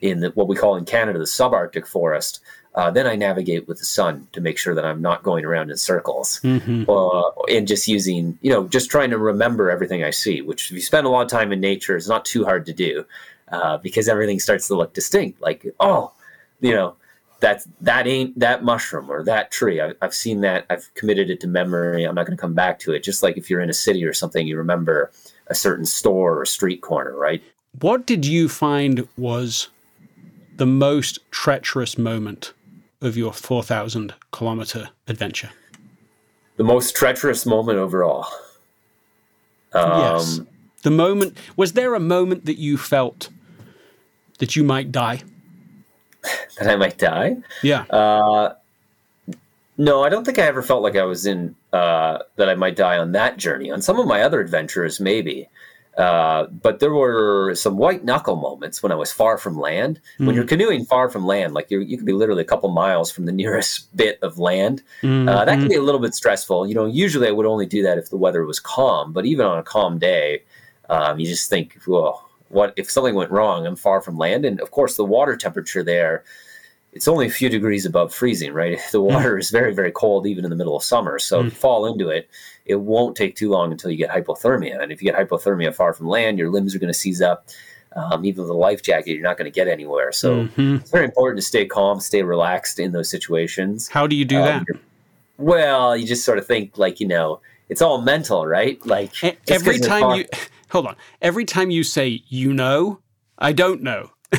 [0.00, 2.40] in the, what we call in Canada the subarctic forest,
[2.78, 5.68] uh, then I navigate with the sun to make sure that I'm not going around
[5.68, 6.88] in circles mm-hmm.
[6.88, 10.76] uh, and just using, you know, just trying to remember everything I see, which if
[10.76, 13.04] you spend a lot of time in nature, is not too hard to do
[13.50, 15.42] uh, because everything starts to look distinct.
[15.42, 16.12] Like, oh,
[16.60, 16.94] you know,
[17.40, 19.80] that's that ain't that mushroom or that tree.
[19.80, 20.64] I, have seen that.
[20.70, 22.04] I've committed it to memory.
[22.04, 23.02] I'm not going to come back to it.
[23.02, 25.10] Just like if you're in a city or something, you remember
[25.48, 27.42] a certain store or street corner, right?
[27.80, 29.68] What did you find was
[30.58, 32.52] the most treacherous moment
[33.00, 35.50] of your 4,000 kilometer adventure?
[36.56, 38.26] The most treacherous moment overall.
[39.72, 40.40] Um, yes.
[40.82, 43.28] The moment, was there a moment that you felt
[44.38, 45.22] that you might die?
[46.58, 47.36] that I might die?
[47.62, 47.82] Yeah.
[47.82, 48.54] Uh,
[49.76, 52.76] no, I don't think I ever felt like I was in uh, that I might
[52.76, 53.70] die on that journey.
[53.70, 55.48] On some of my other adventures, maybe.
[55.98, 60.00] Uh, but there were some white knuckle moments when I was far from land.
[60.20, 60.26] Mm.
[60.26, 60.50] When you're hmm.
[60.50, 63.94] canoeing far from land, like you could be literally a couple miles from the nearest
[63.96, 65.28] bit of land, mm-hmm.
[65.28, 65.68] uh, that can hmm.
[65.68, 66.68] be a little bit stressful.
[66.68, 69.12] You know, usually I would only do that if the weather was calm.
[69.12, 70.44] But even on a calm day,
[70.88, 73.66] um, you just think, well, what if something went wrong?
[73.66, 76.22] I'm far from land, and of course the water temperature there.
[76.92, 78.78] It's only a few degrees above freezing, right?
[78.92, 79.06] The hmm.
[79.06, 81.18] water is very, very cold even in the middle of summer.
[81.18, 81.46] So mm.
[81.46, 82.28] if you fall into it,
[82.64, 84.82] it won't take too long until you get hypothermia.
[84.82, 87.48] And if you get hypothermia far from land, your limbs are going to seize up.
[87.96, 90.12] Um, even with a life jacket, you're not going to get anywhere.
[90.12, 90.76] So mm-hmm.
[90.76, 93.88] it's very important to stay calm, stay relaxed in those situations.
[93.88, 94.64] How do you do um, that?
[95.38, 98.84] Well, you just sort of think like you know, it's all mental, right?
[98.84, 99.12] Like
[99.48, 100.26] every time you
[100.70, 100.96] hold on.
[101.22, 103.00] Every time you say you know,
[103.38, 104.10] I don't know.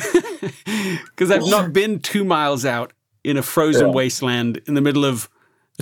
[1.04, 2.92] Because I've not been two miles out
[3.24, 3.94] in a frozen yeah.
[3.94, 5.28] wasteland in the middle of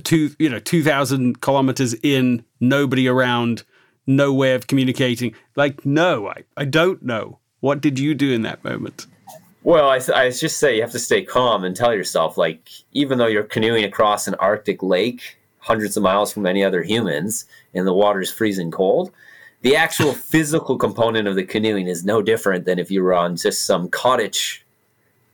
[0.02, 3.64] two, you know, 2,000 kilometers in, nobody around,
[4.06, 5.34] no way of communicating.
[5.54, 7.38] Like, no, I, I don't know.
[7.60, 9.06] What did you do in that moment?
[9.62, 13.18] Well, I, I just say you have to stay calm and tell yourself, like, even
[13.18, 17.44] though you're canoeing across an Arctic lake, hundreds of miles from any other humans,
[17.74, 19.12] and the water's freezing cold,
[19.62, 23.36] the actual physical component of the canoeing is no different than if you were on
[23.36, 24.64] just some cottage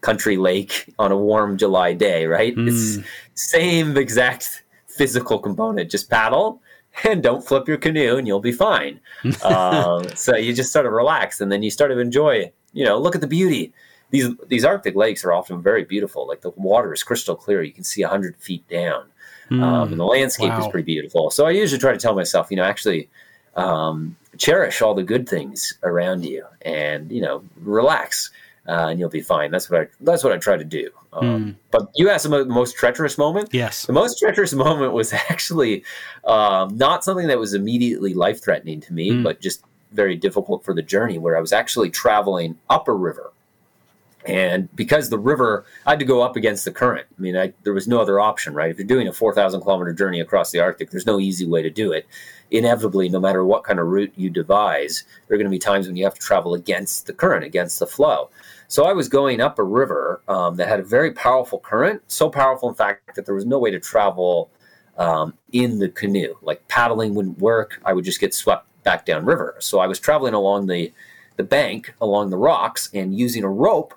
[0.00, 2.54] country lake on a warm July day, right?
[2.54, 2.68] Mm.
[2.68, 5.90] It's same exact physical component.
[5.90, 6.60] Just paddle
[7.02, 9.00] and don't flip your canoe, and you'll be fine.
[9.42, 12.52] um, so you just sort of relax, and then you start to enjoy.
[12.72, 13.72] You know, look at the beauty.
[14.10, 16.26] These these Arctic lakes are often very beautiful.
[16.26, 19.06] Like the water is crystal clear; you can see hundred feet down,
[19.50, 19.62] mm.
[19.62, 20.60] um, and the landscape wow.
[20.60, 21.30] is pretty beautiful.
[21.30, 23.08] So I usually try to tell myself, you know, actually.
[23.56, 28.32] Um, cherish all the good things around you and you know relax
[28.66, 29.50] uh, and you'll be fine.
[29.50, 30.90] That's what I that's what I try to do.
[31.12, 31.54] Um, mm.
[31.70, 33.50] But you asked about the most treacherous moment.
[33.52, 35.84] Yes, the most treacherous moment was actually
[36.24, 39.22] um, not something that was immediately life threatening to me, mm.
[39.22, 39.62] but just
[39.92, 41.18] very difficult for the journey.
[41.18, 43.32] Where I was actually traveling up a river,
[44.24, 47.06] and because the river, I had to go up against the current.
[47.16, 48.70] I mean, I, there was no other option, right?
[48.70, 51.62] If you're doing a four thousand kilometer journey across the Arctic, there's no easy way
[51.62, 52.06] to do it.
[52.50, 55.86] Inevitably, no matter what kind of route you devise, there are going to be times
[55.86, 58.30] when you have to travel against the current, against the flow.
[58.68, 62.30] So I was going up a river um, that had a very powerful current, so
[62.30, 64.50] powerful, in fact, that there was no way to travel
[64.96, 66.34] um, in the canoe.
[66.42, 67.80] Like paddling wouldn't work.
[67.84, 69.56] I would just get swept back down river.
[69.58, 70.92] So I was traveling along the,
[71.36, 73.94] the bank, along the rocks, and using a rope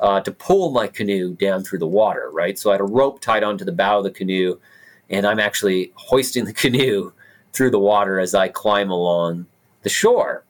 [0.00, 2.58] uh, to pull my canoe down through the water, right?
[2.58, 4.58] So I had a rope tied onto the bow of the canoe,
[5.10, 7.12] and I'm actually hoisting the canoe
[7.52, 9.46] through the water as I climb along
[9.82, 10.44] the shore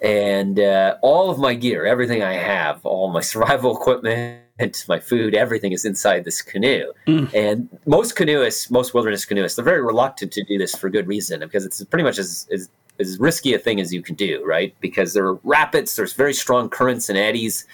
[0.00, 5.34] and uh, all of my gear, everything I have, all my survival equipment, my food,
[5.34, 6.92] everything is inside this canoe.
[7.06, 7.34] Mm.
[7.34, 11.40] And most canoeists, most wilderness canoeists, they're very reluctant to do this for good reason
[11.40, 12.68] because it's pretty much as, as,
[13.00, 14.74] as risky a thing as you can do, right?
[14.80, 17.66] Because there are rapids, there's very strong currents and eddies,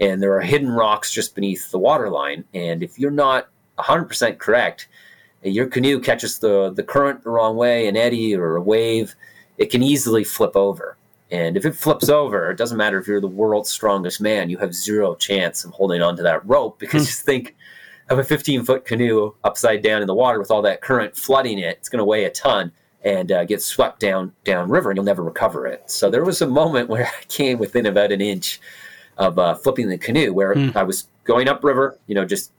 [0.00, 2.44] and there are hidden rocks just beneath the waterline.
[2.54, 4.88] And if you're not 100% correct,
[5.42, 9.14] your canoe catches the, the current the wrong way, an eddy or a wave,
[9.56, 10.96] it can easily flip over.
[11.30, 14.58] And if it flips over, it doesn't matter if you're the world's strongest man, you
[14.58, 17.06] have zero chance of holding onto that rope because hmm.
[17.06, 17.54] just think
[18.08, 21.58] of a 15 foot canoe upside down in the water with all that current flooding
[21.58, 21.76] it.
[21.78, 22.72] It's going to weigh a ton
[23.04, 25.90] and uh, get swept down down river, and you'll never recover it.
[25.90, 28.60] So there was a moment where I came within about an inch
[29.18, 30.74] of uh, flipping the canoe, where mm.
[30.74, 32.52] I was going upriver, you know, just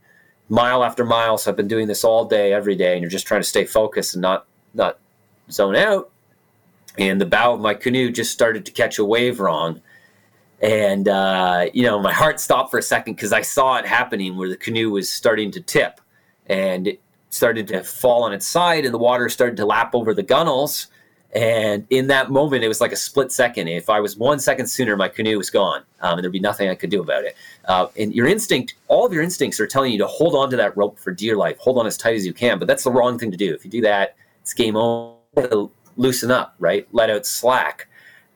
[0.49, 1.37] mile after mile.
[1.37, 3.65] So I've been doing this all day, every day, and you're just trying to stay
[3.65, 4.99] focused and not not
[5.49, 6.11] zone out
[6.99, 9.81] and the bow of my canoe just started to catch a wave wrong.
[10.61, 14.35] And, uh, you know, my heart stopped for a second because I saw it happening
[14.35, 16.01] where the canoe was starting to tip
[16.47, 20.13] and it started to fall on its side and the water started to lap over
[20.13, 20.87] the gunnels.
[21.33, 23.67] And in that moment, it was like a split second.
[23.67, 26.69] If I was one second sooner, my canoe was gone, um, and there'd be nothing
[26.69, 27.35] I could do about it.
[27.65, 30.57] Uh, and your instinct, all of your instincts are telling you to hold on to
[30.57, 32.57] that rope for dear life, hold on as tight as you can.
[32.57, 33.53] But that's the wrong thing to do.
[33.53, 36.87] If you do that, it's game over loosen up, right?
[36.91, 37.87] Let out slack.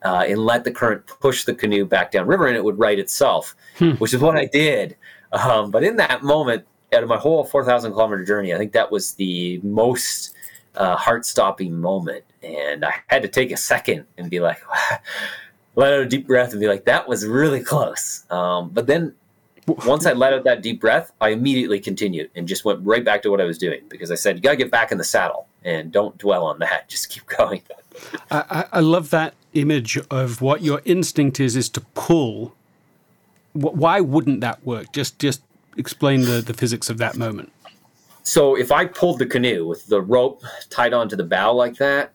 [0.02, 3.56] Uh, and let the current push the canoe back downriver, and it would right itself,
[3.78, 3.92] hmm.
[3.92, 4.96] which is what I did.
[5.32, 8.90] Um, but in that moment, out of my whole 4,000 kilometer journey, I think that
[8.90, 10.33] was the most
[10.76, 12.24] uh, heart stopping moment.
[12.42, 14.58] And I had to take a second and be like,
[15.76, 18.24] let out a deep breath and be like, that was really close.
[18.30, 19.14] Um, but then
[19.66, 23.22] once I let out that deep breath, I immediately continued and just went right back
[23.22, 25.04] to what I was doing because I said, you got to get back in the
[25.04, 26.88] saddle and don't dwell on that.
[26.94, 27.62] Just keep going.
[28.30, 32.54] I, I love that image of what your instinct is, is to pull.
[33.52, 34.92] Why wouldn't that work?
[34.92, 35.40] Just, just
[35.76, 37.52] explain the, the physics of that moment.
[38.24, 42.12] So if I pulled the canoe with the rope tied onto the bow like that,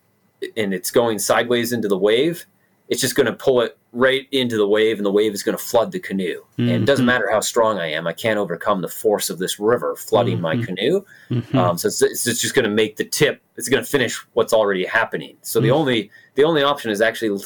[0.57, 2.45] and it's going sideways into the wave,
[2.87, 5.57] it's just going to pull it right into the wave and the wave is going
[5.57, 6.41] to flood the canoe.
[6.53, 6.61] Mm-hmm.
[6.61, 7.07] And it doesn't mm-hmm.
[7.07, 10.59] matter how strong I am, I can't overcome the force of this river flooding mm-hmm.
[10.59, 11.05] my canoe.
[11.29, 11.57] Mm-hmm.
[11.57, 14.53] Um, so it's, it's, just going to make the tip, it's going to finish what's
[14.53, 15.37] already happening.
[15.41, 15.77] So the mm-hmm.
[15.77, 17.39] only the only option is actually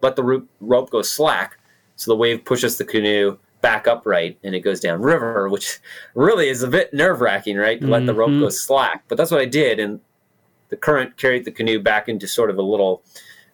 [0.00, 1.58] let the rope, rope go slack
[1.96, 5.78] so the wave pushes the canoe back upright and it goes down river, which
[6.14, 7.80] really is a bit nerve wracking, right?
[7.80, 8.50] To let the rope go mm-hmm.
[8.50, 9.04] slack.
[9.08, 9.78] But that's what I did.
[9.78, 10.00] And
[10.68, 13.02] the current carried the canoe back into sort of a little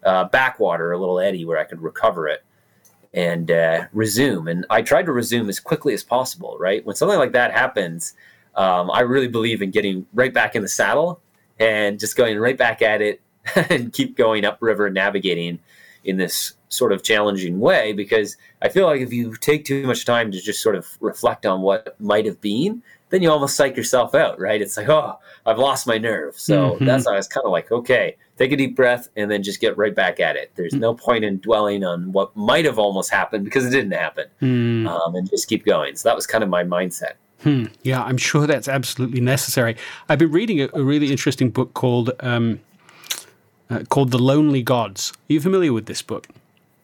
[0.04, 2.44] uh, backwater, a little eddy where I could recover it
[3.12, 4.48] and uh, resume.
[4.48, 6.84] And I tried to resume as quickly as possible, right?
[6.84, 8.14] When something like that happens,
[8.56, 11.20] um, I really believe in getting right back in the saddle
[11.58, 13.20] and just going right back at it
[13.70, 15.60] and keep going upriver, navigating.
[16.04, 20.04] In this sort of challenging way because I feel like if you take too much
[20.04, 23.76] time to just sort of reflect on what might have been, then you almost psych
[23.76, 24.60] yourself out, right?
[24.60, 26.38] It's like, oh, I've lost my nerve.
[26.38, 26.84] So mm-hmm.
[26.84, 29.60] that's why I was kind of like, okay, take a deep breath and then just
[29.60, 30.50] get right back at it.
[30.56, 30.80] There's mm-hmm.
[30.80, 34.88] no point in dwelling on what might have almost happened because it didn't happen, mm.
[34.88, 35.94] um, and just keep going.
[35.96, 37.12] So that was kind of my mindset.
[37.42, 37.66] Hmm.
[37.82, 39.76] Yeah, I'm sure that's absolutely necessary.
[40.08, 42.60] I've been reading a, a really interesting book called um,
[43.74, 45.12] uh, called The Lonely Gods.
[45.30, 46.28] Are you familiar with this book?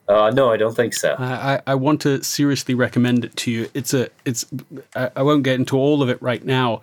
[0.08, 1.14] Uh, no, I don't think so.
[1.18, 3.70] I, I want to seriously recommend it to you.
[3.74, 4.44] It's a it's
[4.96, 6.82] I, I won't get into all of it right now,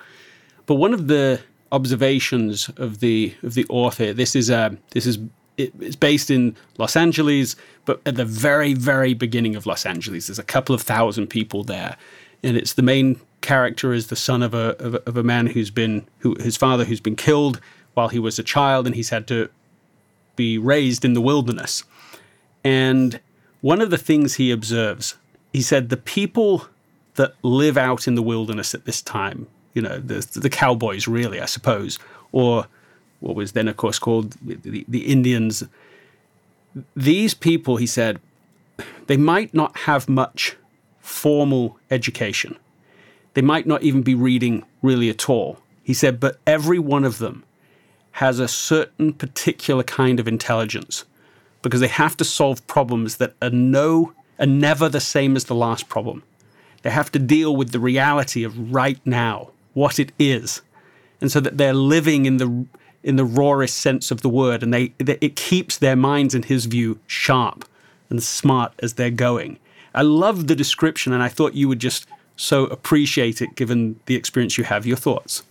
[0.66, 1.42] but one of the
[1.72, 4.14] observations of the of the author.
[4.14, 5.20] This is uh, this is
[5.58, 10.28] it, it's based in Los Angeles, but at the very very beginning of Los Angeles,
[10.28, 11.98] there's a couple of thousand people there,
[12.44, 15.48] and it's the main character is the son of a of a, of a man
[15.48, 17.60] who's been who his father who's been killed
[17.94, 19.50] while he was a child, and he's had to
[20.38, 21.84] be raised in the wilderness.
[22.64, 23.20] And
[23.60, 25.16] one of the things he observes,
[25.52, 26.68] he said, the people
[27.16, 31.42] that live out in the wilderness at this time, you know, the, the cowboys, really,
[31.42, 32.00] I suppose,
[32.32, 32.68] or
[33.20, 35.64] what was then, of course, called the, the Indians.
[36.96, 38.22] These people, he said,
[39.08, 40.56] they might not have much
[41.00, 42.58] formal education.
[43.34, 45.60] They might not even be reading really at all.
[45.84, 47.44] He said, but every one of them
[48.18, 51.06] has a certain particular kind of intelligence
[51.62, 55.54] because they have to solve problems that are no are never the same as the
[55.54, 56.24] last problem.
[56.82, 60.64] They have to deal with the reality of right now, what it is,
[61.22, 62.66] and so that they're living in the
[63.04, 66.42] in the rawest sense of the word, and they, they it keeps their minds, in
[66.42, 67.66] his view, sharp
[68.10, 69.60] and smart as they're going.
[69.94, 74.16] I love the description, and I thought you would just so appreciate it given the
[74.16, 74.88] experience you have.
[74.88, 75.44] Your thoughts?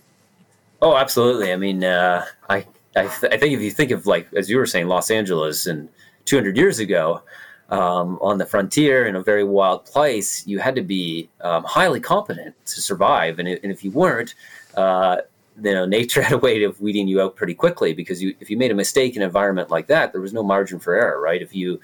[0.81, 1.51] Oh, absolutely.
[1.51, 4.57] I mean, uh, I I, th- I, think if you think of like as you
[4.57, 5.89] were saying, Los Angeles and
[6.25, 7.21] 200 years ago
[7.69, 11.99] um, on the frontier in a very wild place, you had to be um, highly
[11.99, 14.35] competent to survive, and, and if you weren't,
[14.75, 15.17] uh,
[15.61, 18.49] you know, nature had a way of weeding you out pretty quickly because you, if
[18.49, 21.19] you made a mistake in an environment like that, there was no margin for error,
[21.21, 21.41] right?
[21.41, 21.79] If you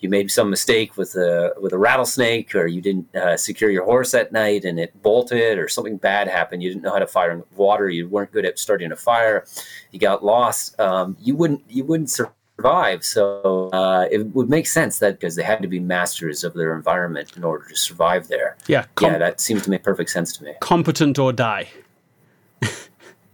[0.00, 3.84] you made some mistake with a with a rattlesnake, or you didn't uh, secure your
[3.84, 6.62] horse at night and it bolted, or something bad happened.
[6.62, 7.88] You didn't know how to fire in water.
[7.88, 9.44] You weren't good at starting a fire.
[9.92, 10.78] You got lost.
[10.80, 13.04] Um, you wouldn't you wouldn't survive.
[13.04, 16.74] So uh, it would make sense that because they had to be masters of their
[16.76, 18.56] environment in order to survive there.
[18.66, 20.54] Yeah, com- yeah, that seems to make perfect sense to me.
[20.60, 21.68] Competent or die.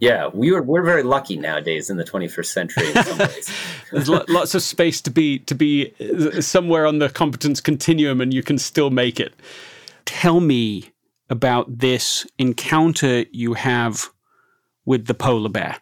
[0.00, 2.88] Yeah, we were we're very lucky nowadays in the 21st century.
[2.88, 3.50] In some ways.
[3.92, 8.34] There's lots of space to be to be uh, somewhere on the competence continuum, and
[8.34, 9.34] you can still make it.
[10.04, 10.90] Tell me
[11.30, 14.10] about this encounter you have
[14.84, 15.78] with the polar bear.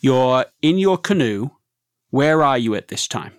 [0.00, 1.50] You're in your canoe.
[2.10, 3.32] Where are you at this time?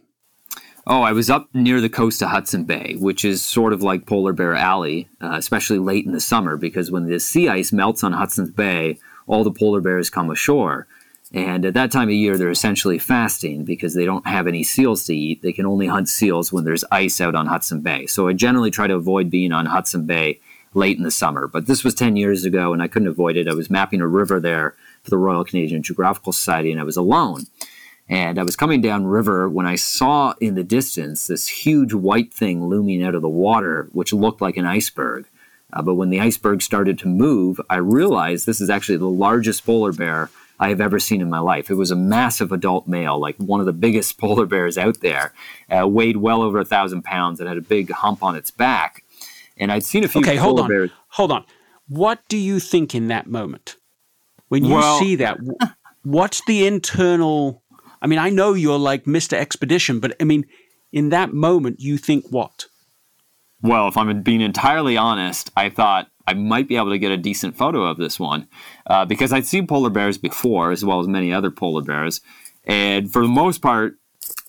[0.88, 4.06] Oh, I was up near the coast of Hudson Bay, which is sort of like
[4.06, 8.04] Polar Bear Alley, uh, especially late in the summer, because when the sea ice melts
[8.04, 10.88] on Hudson's Bay, all the polar bears come ashore.
[11.34, 15.04] And at that time of year, they're essentially fasting because they don't have any seals
[15.06, 15.42] to eat.
[15.42, 18.06] They can only hunt seals when there's ice out on Hudson Bay.
[18.06, 20.40] So I generally try to avoid being on Hudson Bay
[20.74, 21.48] late in the summer.
[21.48, 23.48] But this was 10 years ago, and I couldn't avoid it.
[23.48, 26.98] I was mapping a river there for the Royal Canadian Geographical Society, and I was
[26.98, 27.44] alone.
[28.08, 32.34] And I was coming down river when I saw in the distance this huge white
[32.34, 35.26] thing looming out of the water, which looked like an iceberg.
[35.76, 39.66] Uh, but when the iceberg started to move, I realized this is actually the largest
[39.66, 41.70] polar bear I have ever seen in my life.
[41.70, 45.34] It was a massive adult male, like one of the biggest polar bears out there,
[45.70, 49.04] uh, weighed well over a thousand pounds and had a big hump on its back.
[49.58, 50.70] And I'd seen a few okay, hold on.
[50.70, 50.92] bears.
[51.10, 51.46] Hold on.
[51.88, 53.76] What do you think in that moment?
[54.48, 55.38] When you well, see that,
[56.04, 57.64] what's the internal?
[58.02, 59.34] I mean, I know you're like Mr.
[59.34, 60.46] Expedition, but I mean,
[60.92, 62.66] in that moment, you think what?
[63.62, 67.18] Well, if I'm being entirely honest, I thought I might be able to get a
[67.18, 68.48] decent photo of this one
[68.88, 72.22] uh, because I'd seen polar bears before, as well as many other polar bears,
[72.66, 73.98] and for the most part,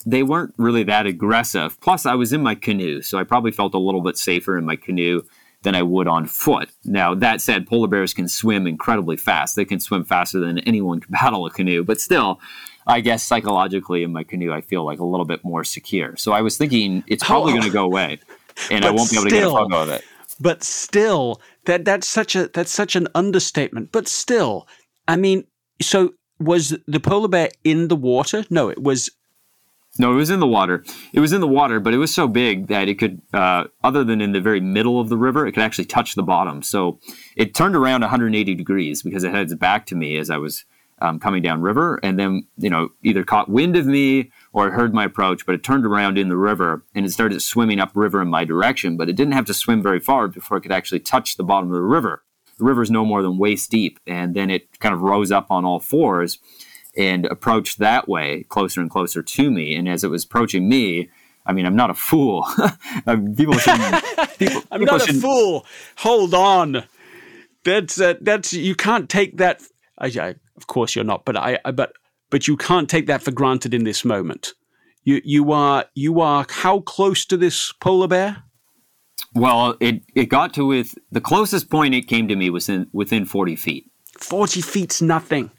[0.07, 1.81] they weren't really that aggressive.
[1.81, 4.65] Plus, I was in my canoe, so I probably felt a little bit safer in
[4.65, 5.23] my canoe
[5.63, 6.71] than I would on foot.
[6.85, 9.57] Now, that said, polar bears can swim incredibly fast.
[9.57, 12.41] They can swim faster than anyone can paddle a canoe, but still,
[12.87, 16.17] I guess psychologically in my canoe, I feel like a little bit more secure.
[16.17, 18.21] So I was thinking it's probably going to go away
[18.71, 20.05] and I won't be able to get a photo of it.
[20.39, 23.93] But still, that that's such a that's such an understatement.
[23.93, 24.67] But still,
[25.09, 25.45] I mean,
[25.81, 28.45] so was the polar bear in the water?
[28.51, 29.11] No, it was.
[29.99, 30.85] No, it was in the water.
[31.15, 34.05] It was in the water, but it was so big that it could, uh, other
[34.05, 36.63] than in the very middle of the river, it could actually touch the bottom.
[36.63, 36.99] So
[37.35, 40.67] it turned around 180 degrees because it had its back to me as I was
[41.01, 44.95] um, coming down river, and then you know either caught wind of me or heard
[44.95, 48.23] my approach, but it turned around in the river and it started swimming up river
[48.23, 48.97] in my direction.
[48.97, 51.69] But it didn't have to swim very far before it could actually touch the bottom
[51.69, 52.23] of the river.
[52.59, 55.51] The river is no more than waist deep, and then it kind of rose up
[55.51, 56.39] on all fours
[56.97, 59.77] and approached that way, closer and closer to me.
[59.77, 61.11] And as it was approaching me,
[61.45, 62.47] I mean, I'm not a fool.
[63.37, 64.05] people shouldn't.
[64.39, 65.19] People, I'm people not shouldn't.
[65.19, 65.67] a fool.
[65.99, 66.85] Hold on.
[67.65, 69.61] That's uh, that's you can't take that.
[69.99, 71.93] I, I, of course you're not, but I, I but
[72.31, 74.55] but you can't take that for granted in this moment.
[75.05, 78.45] You you are you are how close to this polar bear?
[79.35, 82.89] Well, it it got to with the closest point it came to me was in
[82.93, 83.91] within forty feet.
[84.19, 85.51] Forty feet's nothing.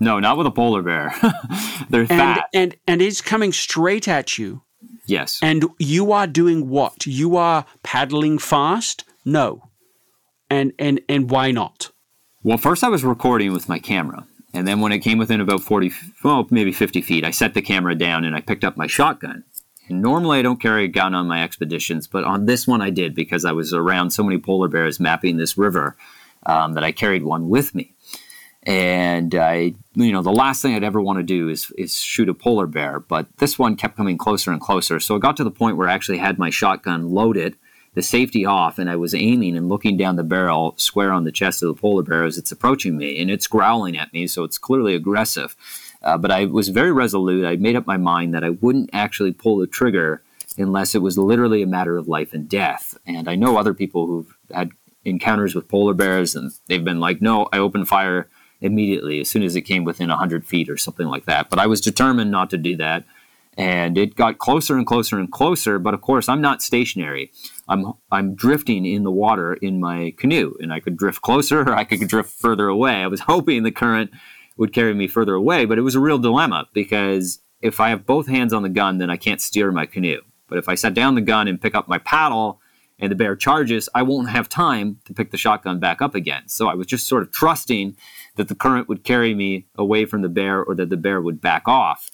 [0.00, 1.14] No, not with a polar bear.
[1.90, 2.48] They're and, fat.
[2.52, 4.62] And and it's coming straight at you.
[5.06, 5.38] Yes.
[5.42, 7.06] And you are doing what?
[7.06, 9.04] You are paddling fast?
[9.24, 9.70] No.
[10.50, 11.92] And and and why not?
[12.42, 14.26] Well, first I was recording with my camera.
[14.54, 15.92] And then when it came within about 40,
[16.22, 19.44] well, maybe 50 feet, I set the camera down and I picked up my shotgun.
[19.88, 22.90] And normally I don't carry a gun on my expeditions, but on this one I
[22.90, 25.96] did because I was around so many polar bears mapping this river
[26.44, 27.94] um, that I carried one with me.
[28.64, 32.28] And I, you know, the last thing I'd ever want to do is, is shoot
[32.28, 35.00] a polar bear, but this one kept coming closer and closer.
[35.00, 37.56] So it got to the point where I actually had my shotgun loaded
[37.94, 41.32] the safety off and I was aiming and looking down the barrel square on the
[41.32, 44.44] chest of the polar bear as it's approaching me and it's growling at me, so
[44.44, 45.56] it's clearly aggressive.
[46.02, 47.46] Uh, but I was very resolute.
[47.46, 50.22] I made up my mind that I wouldn't actually pull the trigger
[50.58, 52.96] unless it was literally a matter of life and death.
[53.06, 54.70] And I know other people who've had
[55.04, 58.28] encounters with polar bears and they've been like, no, I opened fire
[58.60, 61.50] immediately as soon as it came within 100 feet or something like that.
[61.50, 63.04] But I was determined not to do that
[63.56, 65.78] and it got closer and closer and closer.
[65.78, 67.30] But of course, I'm not stationary.
[67.68, 71.74] I'm I'm drifting in the water in my canoe, and I could drift closer or
[71.76, 73.02] I could drift further away.
[73.02, 74.10] I was hoping the current
[74.56, 78.04] would carry me further away, but it was a real dilemma because if I have
[78.04, 80.20] both hands on the gun, then I can't steer my canoe.
[80.48, 82.60] But if I set down the gun and pick up my paddle
[82.98, 86.48] and the bear charges, I won't have time to pick the shotgun back up again.
[86.48, 87.96] So I was just sort of trusting
[88.36, 91.40] that the current would carry me away from the bear or that the bear would
[91.40, 92.10] back off.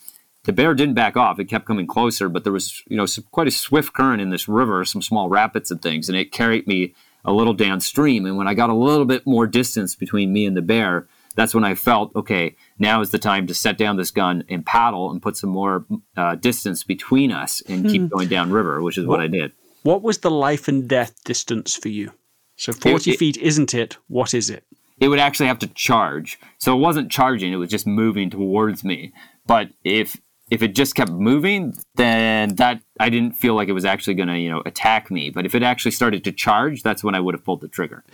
[0.48, 1.38] The bear didn't back off.
[1.38, 4.48] It kept coming closer, but there was, you know, quite a swift current in this
[4.48, 8.24] river, some small rapids and things, and it carried me a little downstream.
[8.24, 11.54] And when I got a little bit more distance between me and the bear, that's
[11.54, 15.10] when I felt, okay, now is the time to set down this gun and paddle
[15.10, 15.84] and put some more
[16.16, 17.92] uh, distance between us and hmm.
[17.92, 19.52] keep going downriver, which is what, what, I did.
[19.82, 22.12] What was the life and death distance for you?
[22.56, 23.98] So 40 it, it, feet isn't it?
[24.06, 24.64] What is it?
[24.98, 26.40] It would actually have to charge.
[26.56, 29.12] So it wasn't charging, it was just moving towards me.
[29.46, 30.16] But if
[30.50, 34.28] if it just kept moving, then that I didn't feel like it was actually going
[34.28, 35.30] to, you know, attack me.
[35.30, 38.04] But if it actually started to charge, that's when I would have pulled the trigger.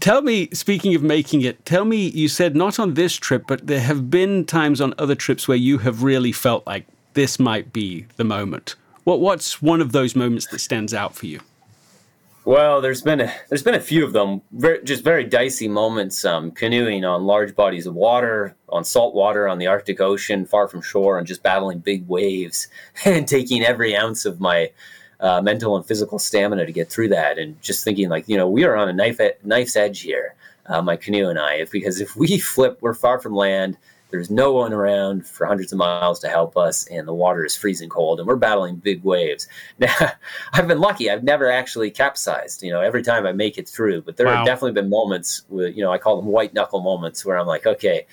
[0.00, 3.66] Tell me, speaking of making it, tell me, you said not on this trip, but
[3.66, 7.72] there have been times on other trips where you have really felt like this might
[7.72, 8.76] be the moment.
[9.04, 11.40] What, what's one of those moments that stands out for you?
[12.48, 16.24] Well, there's been a, there's been a few of them, very, just very dicey moments.
[16.24, 20.66] Um, canoeing on large bodies of water, on salt water, on the Arctic Ocean, far
[20.66, 22.68] from shore, and just battling big waves,
[23.04, 24.70] and taking every ounce of my
[25.20, 28.48] uh, mental and physical stamina to get through that, and just thinking like, you know,
[28.48, 30.34] we are on a knife knife's edge here,
[30.68, 33.76] uh, my canoe and I, if, because if we flip, we're far from land
[34.10, 37.56] there's no one around for hundreds of miles to help us, and the water is
[37.56, 39.46] freezing cold, and we're battling big waves.
[39.78, 39.94] Now,
[40.52, 42.62] I've been lucky; I've never actually capsized.
[42.62, 44.36] You know, every time I make it through, but there wow.
[44.36, 47.46] have definitely been moments with, you know, I call them white knuckle moments, where I'm
[47.46, 48.06] like, okay,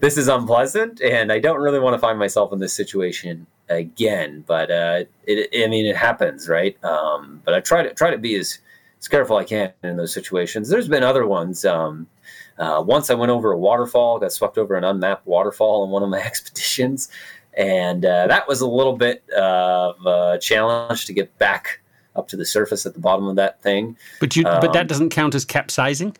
[0.00, 4.44] this is unpleasant, and I don't really want to find myself in this situation again.
[4.46, 6.82] But uh, it, I mean, it happens, right?
[6.84, 8.58] Um, but I try to try to be as
[8.98, 10.68] as careful I can in those situations.
[10.68, 11.64] There's been other ones.
[11.64, 12.06] Um,
[12.58, 16.02] uh, once I went over a waterfall, got swept over an unmapped waterfall on one
[16.02, 17.08] of my expeditions,
[17.54, 21.80] and uh, that was a little bit of a challenge to get back
[22.14, 23.96] up to the surface at the bottom of that thing.
[24.20, 26.16] But you, um, but that um, doesn't count as capsizing.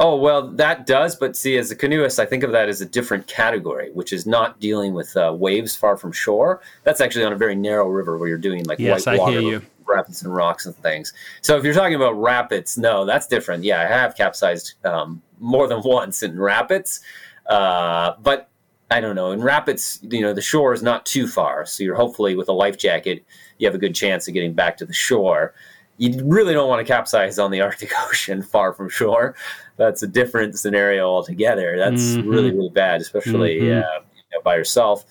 [0.00, 1.14] Oh well, that does.
[1.14, 4.26] But see, as a canoeist, I think of that as a different category, which is
[4.26, 6.60] not dealing with uh, waves far from shore.
[6.82, 10.22] That's actually on a very narrow river where you're doing like yes, white water rapids
[10.22, 11.12] and rocks and things.
[11.40, 13.64] So if you're talking about rapids, no, that's different.
[13.64, 17.00] Yeah, I have capsized um, more than once in rapids,
[17.46, 18.48] uh, but
[18.90, 19.32] I don't know.
[19.32, 22.52] In rapids, you know, the shore is not too far, so you're hopefully with a
[22.52, 23.24] life jacket,
[23.58, 25.54] you have a good chance of getting back to the shore.
[25.96, 29.34] You really don't want to capsize on the Arctic Ocean far from shore.
[29.76, 31.78] That's a different scenario altogether.
[31.78, 32.28] That's mm-hmm.
[32.28, 33.78] really, really bad, especially mm-hmm.
[33.78, 35.04] uh, you know, by yourself.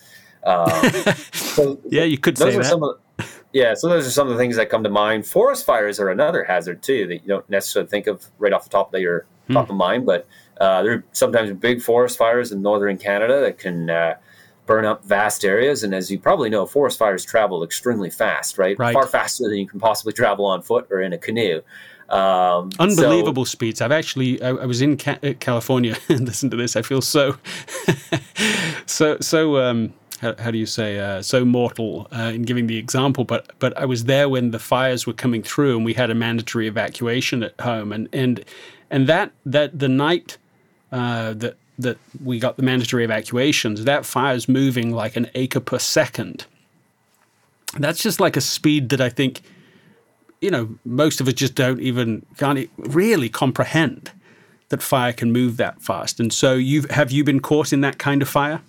[0.44, 0.70] Um,
[1.32, 2.98] so yeah, you could say that.
[3.52, 5.26] Yeah, so those are some of the things that come to mind.
[5.26, 8.70] Forest fires are another hazard too that you don't necessarily think of right off the
[8.70, 9.54] top of your mm.
[9.54, 10.26] top of mind, but
[10.60, 14.14] uh, there are sometimes big forest fires in northern Canada that can uh,
[14.66, 15.82] burn up vast areas.
[15.82, 18.78] And as you probably know, forest fires travel extremely fast, right?
[18.78, 18.92] right.
[18.92, 21.62] Far faster than you can possibly travel on foot or in a canoe.
[22.08, 23.80] Um, Unbelievable so, speeds.
[23.80, 26.76] I've actually, I, I was in Ca- uh, California and listen to this.
[26.76, 27.36] I feel so,
[28.86, 32.78] so, so, um, how, how, do you say, uh, so mortal uh, in giving the
[32.78, 36.08] example, but, but I was there when the fires were coming through and we had
[36.10, 37.92] a mandatory evacuation at home.
[37.92, 38.44] And, and,
[38.90, 40.38] and that, that the night
[40.92, 45.78] uh, that that we got the mandatory evacuations, that fire's moving like an acre per
[45.78, 46.46] second.
[47.78, 49.40] That's just like a speed that I think,
[50.40, 54.12] you know, most of us just don't even can't really comprehend
[54.68, 56.20] that fire can move that fast.
[56.20, 58.60] And so, you have you been caught in that kind of fire?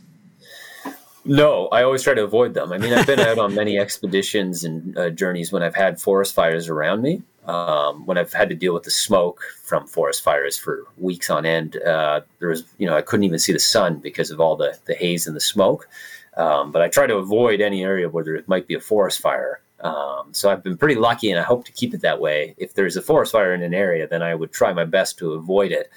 [1.26, 2.74] No, I always try to avoid them.
[2.74, 6.36] I mean, I've been out on many expeditions and uh, journeys when I've had forest
[6.36, 10.58] fires around me, um, when I've had to deal with the smoke from forest fires
[10.58, 14.00] for weeks on end, uh, there was, you know, I couldn't even see the sun
[14.00, 15.88] because of all the, the haze and the smoke.
[16.36, 19.62] Um, but I try to avoid any area where there might be a forest fire.
[19.80, 22.56] Um, so I've been pretty lucky and I hope to keep it that way.
[22.58, 25.34] If there's a forest fire in an area, then I would try my best to
[25.34, 25.90] avoid it.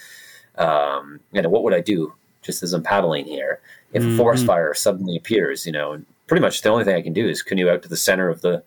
[0.56, 3.60] Um, and what would I do just as I'm paddling here?
[3.96, 4.12] If mm-hmm.
[4.12, 4.48] a forest mm-hmm.
[4.48, 7.42] fire suddenly appears, you know, and pretty much the only thing I can do is
[7.42, 8.62] canoe out to the center of the,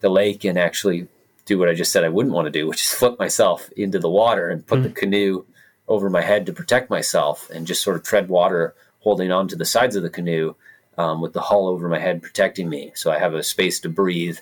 [0.00, 1.06] the lake and actually
[1.44, 3.98] do what I just said I wouldn't want to do, which is flip myself into
[3.98, 4.84] the water and put mm.
[4.84, 5.44] the canoe
[5.86, 9.56] over my head to protect myself and just sort of tread water, holding on to
[9.56, 10.54] the sides of the canoe
[10.96, 12.92] um, with the hull over my head protecting me.
[12.94, 14.38] So I have a space to breathe.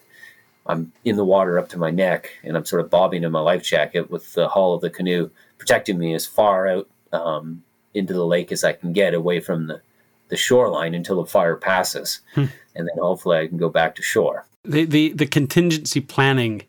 [0.67, 3.41] I'm in the water up to my neck and I'm sort of bobbing in my
[3.41, 7.63] life jacket with the hull of the canoe protecting me as far out um,
[7.95, 9.81] into the lake as I can get away from the,
[10.29, 12.21] the shoreline until the fire passes.
[12.35, 12.47] Hmm.
[12.75, 14.47] And then hopefully I can go back to shore.
[14.65, 16.63] The, the, the contingency planning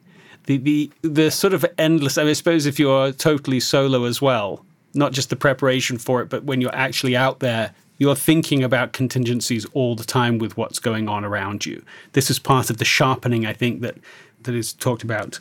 [0.50, 2.18] the the the sort of endless.
[2.18, 6.22] I, mean, I suppose if you're totally solo as well, not just the preparation for
[6.22, 10.58] it, but when you're actually out there, you're thinking about contingencies all the time with
[10.58, 11.84] what's going on around you.
[12.14, 13.98] This is part of the sharpening, I think, that
[14.42, 15.40] that is talked about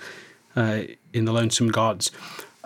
[0.54, 0.82] uh,
[1.14, 2.10] in the Lonesome Gods.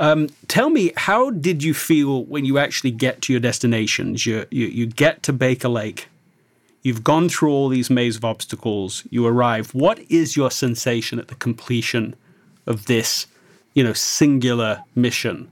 [0.02, 4.26] Um, tell me, how did you feel when you actually get to your destinations?
[4.26, 6.08] You, you, you get to Baker Lake.
[6.82, 9.04] You've gone through all these maze of obstacles.
[9.10, 9.72] You arrive.
[9.74, 12.16] What is your sensation at the completion
[12.66, 13.26] of this,
[13.74, 15.50] you know, singular mission.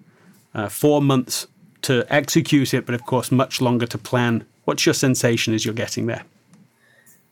[0.55, 1.46] Uh, four months
[1.82, 4.44] to execute it, but of course, much longer to plan.
[4.64, 6.24] What's your sensation as you're getting there?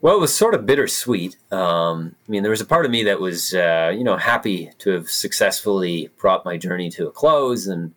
[0.01, 1.36] Well, it was sort of bittersweet.
[1.51, 4.70] Um, I mean, there was a part of me that was, uh, you know, happy
[4.78, 7.94] to have successfully brought my journey to a close, and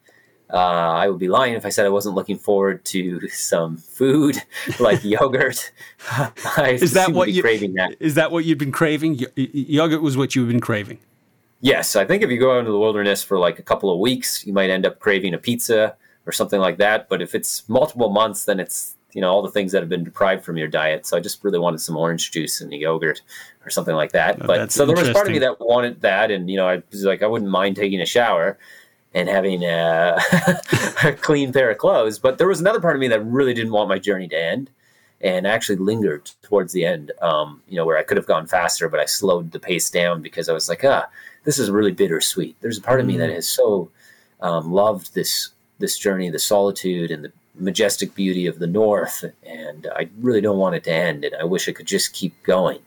[0.52, 4.42] uh, I would be lying if I said I wasn't looking forward to some food
[4.80, 5.72] like yogurt.
[6.58, 7.96] is that what you craving that?
[8.00, 9.20] Is that what you've been craving?
[9.38, 10.98] Y- yogurt was what you've been craving.
[11.64, 14.00] Yes, I think if you go out into the wilderness for like a couple of
[14.00, 15.96] weeks, you might end up craving a pizza
[16.26, 17.08] or something like that.
[17.08, 20.04] But if it's multiple months, then it's you know all the things that have been
[20.04, 21.06] deprived from your diet.
[21.06, 23.22] So I just really wanted some orange juice and a yogurt
[23.66, 24.42] or something like that.
[24.42, 26.82] Oh, but so there was part of me that wanted that, and you know I
[26.92, 28.58] was like I wouldn't mind taking a shower
[29.14, 30.18] and having a,
[31.04, 32.18] a clean pair of clothes.
[32.18, 34.70] But there was another part of me that really didn't want my journey to end
[35.20, 37.12] and actually lingered towards the end.
[37.22, 40.22] Um, you know, where I could have gone faster, but I slowed the pace down
[40.22, 41.08] because I was like, ah,
[41.44, 42.56] this is really bittersweet.
[42.62, 43.36] There's a part of me that mm.
[43.36, 43.90] has so
[44.42, 45.50] um, loved this
[45.80, 47.32] this journey, the solitude and the
[47.62, 51.24] majestic beauty of the north, and I really don't want it to end.
[51.24, 52.80] And I wish it could just keep going.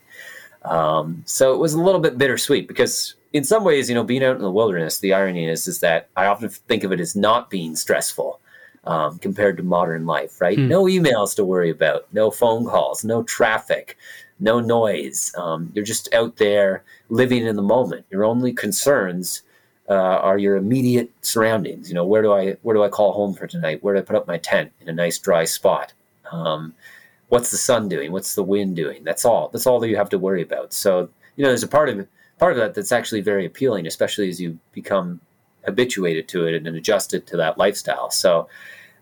[0.63, 4.23] Um, so it was a little bit bittersweet because in some ways, you know, being
[4.23, 7.15] out in the wilderness, the irony is is that I often think of it as
[7.15, 8.39] not being stressful.
[8.87, 10.59] Um, compared to modern life, right?
[10.59, 10.67] Hmm.
[10.67, 13.97] No emails to worry about, no phone calls, no traffic,
[14.39, 15.33] no noise.
[15.35, 18.05] Um, you're just out there living in the moment.
[18.11, 19.41] Your only concerns
[19.89, 21.89] uh, are your immediate surroundings.
[21.89, 23.83] You know, where do I where do I call home for tonight?
[23.83, 25.93] Where do I put up my tent in a nice dry spot?
[26.31, 26.73] Um,
[27.29, 28.11] what's the sun doing?
[28.11, 29.03] What's the wind doing?
[29.03, 29.49] That's all.
[29.49, 30.73] That's all that you have to worry about.
[30.73, 32.07] So you know, there's a part of
[32.39, 35.21] part of that that's actually very appealing, especially as you become
[35.65, 38.09] habituated to it and adjusted to that lifestyle.
[38.09, 38.47] So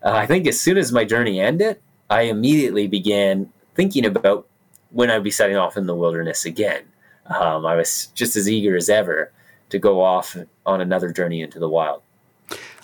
[0.03, 1.79] uh, I think as soon as my journey ended,
[2.09, 4.47] I immediately began thinking about
[4.91, 6.83] when I'd be setting off in the wilderness again.
[7.25, 9.31] Um, I was just as eager as ever
[9.73, 12.03] to go off on another journey into the wild.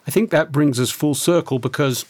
[0.08, 2.04] I think that brings us full circle because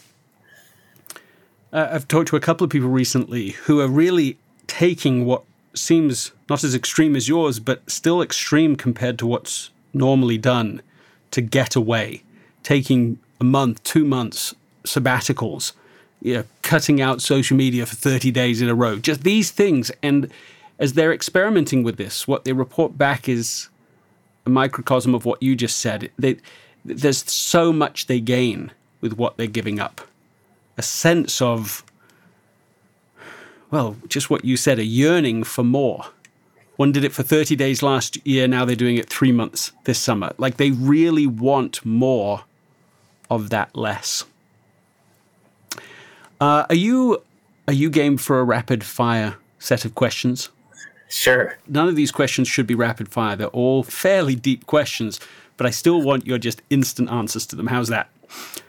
[1.74, 6.32] uh, I've talked to a couple of people recently who are really taking what seems
[6.50, 10.82] not as extreme as yours, but still extreme compared to what's normally done
[11.32, 12.24] to get away,
[12.64, 14.56] taking a month, two months
[14.86, 15.74] sabbaticals
[16.22, 18.98] you know, cutting out social media for 30 days in a row.
[18.98, 19.92] Just these things.
[20.02, 20.32] And
[20.78, 23.70] as they're experimenting with this, what they report back is
[24.50, 26.12] a microcosm of what you just said.
[26.18, 26.38] They,
[26.84, 30.02] there's so much they gain with what they're giving up.
[30.78, 31.84] A sense of,
[33.70, 36.06] well, just what you said, a yearning for more.
[36.78, 40.00] One did it for 30 days last year, now they're doing it three months this
[40.00, 40.34] summer.
[40.38, 42.46] Like they really want more
[43.30, 44.24] of that less.
[46.42, 47.22] Uh, are you
[47.68, 50.50] are you game for a rapid fire set of questions?
[51.10, 51.58] Sure.
[51.68, 53.36] None of these questions should be rapid fire.
[53.36, 55.20] They're all fairly deep questions,
[55.58, 57.68] but I still want your just instant answers to them.
[57.68, 58.10] How's that?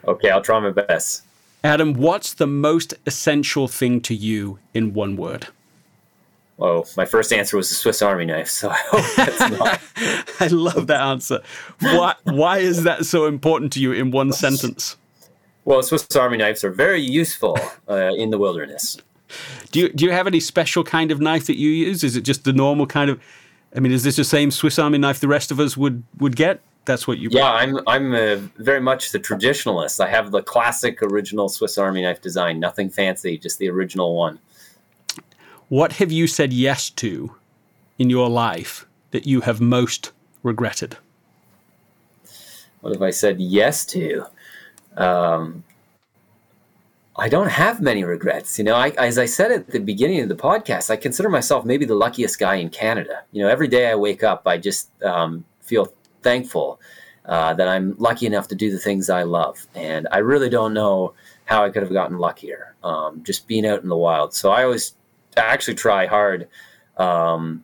[0.07, 1.23] Okay, I'll try my best.
[1.63, 5.47] Adam, what's the most essential thing to you in one word?
[6.57, 9.79] Well, my first answer was the Swiss Army knife, so I hope that's not.
[10.39, 11.41] I love that answer.
[11.79, 14.97] Why, why is that so important to you in one sentence?
[15.65, 18.97] Well, Swiss Army knives are very useful uh, in the wilderness.
[19.71, 22.03] Do you do you have any special kind of knife that you use?
[22.03, 23.21] Is it just the normal kind of?
[23.75, 26.35] I mean, is this the same Swiss Army knife the rest of us would would
[26.35, 26.61] get?
[26.85, 27.29] That's what you.
[27.31, 29.99] Yeah, I'm I'm uh, very much the traditionalist.
[29.99, 32.59] I have the classic original Swiss Army knife design.
[32.59, 34.39] Nothing fancy, just the original one.
[35.69, 37.35] What have you said yes to
[37.97, 40.11] in your life that you have most
[40.43, 40.97] regretted?
[42.81, 44.25] What have I said yes to?
[44.97, 45.63] Um,
[47.15, 48.57] I don't have many regrets.
[48.57, 51.65] You know, I, as I said at the beginning of the podcast, I consider myself
[51.65, 53.23] maybe the luckiest guy in Canada.
[53.31, 56.79] You know, every day I wake up, I just um, feel thankful
[57.25, 59.67] uh, that I'm lucky enough to do the things I love.
[59.75, 61.13] And I really don't know
[61.45, 64.33] how I could have gotten luckier um, just being out in the wild.
[64.33, 64.93] So I always
[65.35, 66.47] I actually try hard
[66.97, 67.63] um,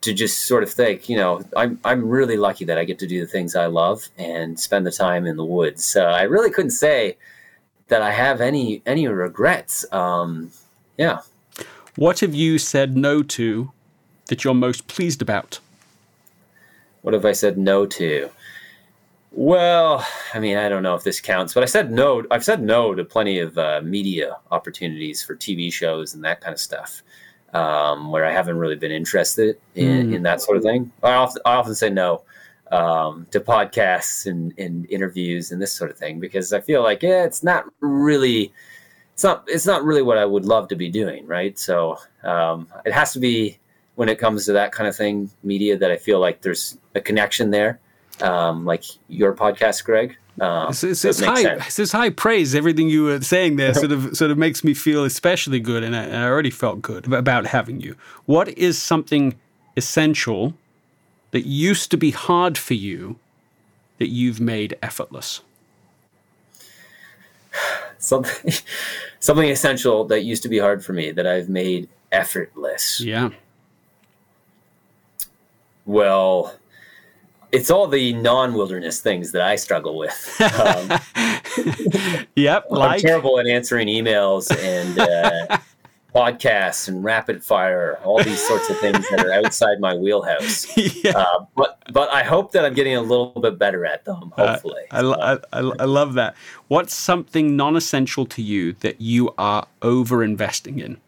[0.00, 3.06] to just sort of think, you know, I'm, I'm really lucky that I get to
[3.06, 5.84] do the things I love and spend the time in the woods.
[5.84, 7.16] So I really couldn't say
[7.92, 9.84] that I have any any regrets.
[9.92, 10.50] Um,
[10.96, 11.18] yeah.
[11.94, 13.70] What have you said no to
[14.28, 15.60] that you're most pleased about?
[17.02, 18.30] What have I said no to?
[19.30, 22.24] Well, I mean, I don't know if this counts, but I said no.
[22.30, 26.54] I've said no to plenty of uh, media opportunities for TV shows and that kind
[26.54, 27.02] of stuff,
[27.52, 30.14] um, where I haven't really been interested in, mm.
[30.14, 30.92] in that sort of thing.
[31.02, 32.22] I often, I often say no
[32.72, 37.02] um, to podcasts and, and interviews and this sort of thing because I feel like
[37.02, 38.52] yeah, it's not really,
[39.12, 41.56] it's not, it's not really what I would love to be doing, right?
[41.58, 43.58] So um, it has to be
[43.94, 47.00] when it comes to that kind of thing, media, that I feel like there's a
[47.00, 47.78] connection there
[48.20, 50.16] um, like your podcast, Greg.
[50.40, 51.78] Um, it's, it's, it's high, sense.
[51.78, 52.54] it's high praise.
[52.54, 55.94] Everything you were saying there sort of sort of makes me feel especially good, and
[55.94, 57.96] I, and I already felt good about having you.
[58.24, 59.34] What is something
[59.76, 60.54] essential
[61.32, 63.18] that used to be hard for you
[63.98, 65.42] that you've made effortless?
[67.98, 68.52] Something,
[69.20, 73.00] something essential that used to be hard for me that I've made effortless.
[73.00, 73.30] Yeah.
[75.86, 76.58] Well,
[77.52, 80.40] it's all the non-wilderness things that I struggle with.
[80.62, 80.98] Um,
[82.34, 85.58] yep, I'm terrible at answering emails and uh,
[86.14, 90.66] podcasts and rapid fire, all these sorts of things that are outside my wheelhouse.
[91.02, 91.12] Yeah.
[91.16, 94.32] Uh, but but I hope that I'm getting a little bit better at them.
[94.36, 96.36] Uh, hopefully, uh, I, I, I love that.
[96.68, 100.98] What's something non-essential to you that you are over investing in?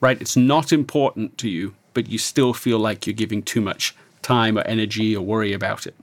[0.00, 3.94] Right, it's not important to you, but you still feel like you're giving too much
[4.26, 5.94] time or energy or worry about it?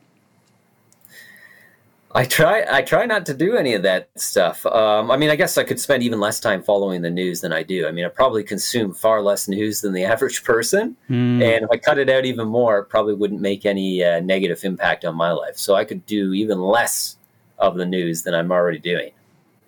[2.16, 2.66] I try.
[2.70, 4.66] I try not to do any of that stuff.
[4.68, 7.51] Um, I mean, I guess I could spend even less time following the news than
[7.51, 7.88] I do.
[7.88, 11.41] I mean, I probably consume far less news than the average person, mm.
[11.41, 14.64] and if I cut it out even more, it probably wouldn't make any uh, negative
[14.64, 15.57] impact on my life.
[15.57, 17.18] So I could do even less
[17.57, 19.11] of the news than I'm already doing.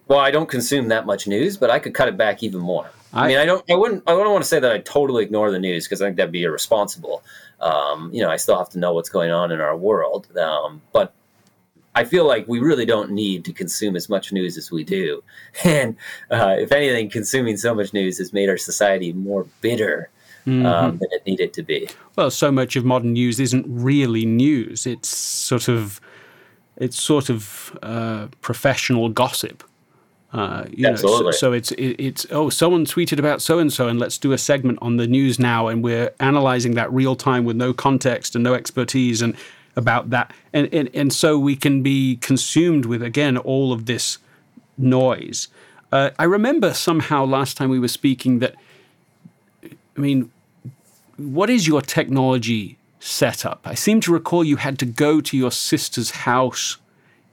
[0.08, 2.92] Well, I don't consume that much news, but I could cut it back even more.
[3.12, 3.64] I, I mean, I don't.
[3.72, 4.04] I wouldn't.
[4.06, 6.32] I wouldn't want to say that I totally ignore the news because I think that'd
[6.32, 7.24] be irresponsible
[7.60, 10.36] um, you know, I still have to know what's going on in our world.
[10.38, 11.14] Um, but
[11.96, 15.24] I feel like we really don't need to consume as much news as we do.
[15.64, 15.96] And
[16.30, 20.10] uh, if anything, consuming so much news has made our society more bitter
[20.46, 20.66] mm-hmm.
[20.66, 21.90] um, than it needed to be.
[22.16, 24.86] Well, so much of modern news isn't really news.
[24.86, 26.00] It's sort of
[26.78, 29.64] it's sort of uh, professional gossip.
[30.34, 31.26] Uh, you Absolutely.
[31.28, 34.18] Know, so, so, it's it, it's oh someone tweeted about so and so and let's
[34.18, 37.74] do a segment on the news now and we're analyzing that real time with no
[37.74, 39.38] context and no expertise and
[39.76, 44.18] about that and and, and so we can be consumed with again all of this
[44.78, 45.48] noise.
[45.92, 48.56] Uh, I remember somehow last time we were speaking that
[49.64, 50.32] I mean,
[51.18, 53.62] what is your technology setup?
[53.66, 56.78] I seem to recall you had to go to your sister's house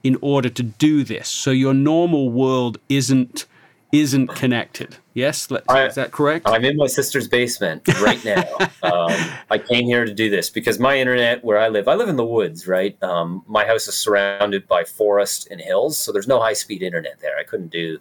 [0.05, 1.29] in order to do this.
[1.29, 3.47] So your normal world isn't
[3.93, 4.97] isn't connected.
[5.13, 6.49] Yes, I, is that correct?
[6.49, 8.45] I'm in my sister's basement right now.
[8.83, 9.13] um,
[9.51, 12.17] I came here to do this because my internet, where I live, I live in
[12.17, 13.01] the woods, right?
[13.03, 17.21] Um, my house is surrounded by forest and hills, so there's no high speed internet
[17.21, 17.39] there.
[17.39, 17.99] I couldn't do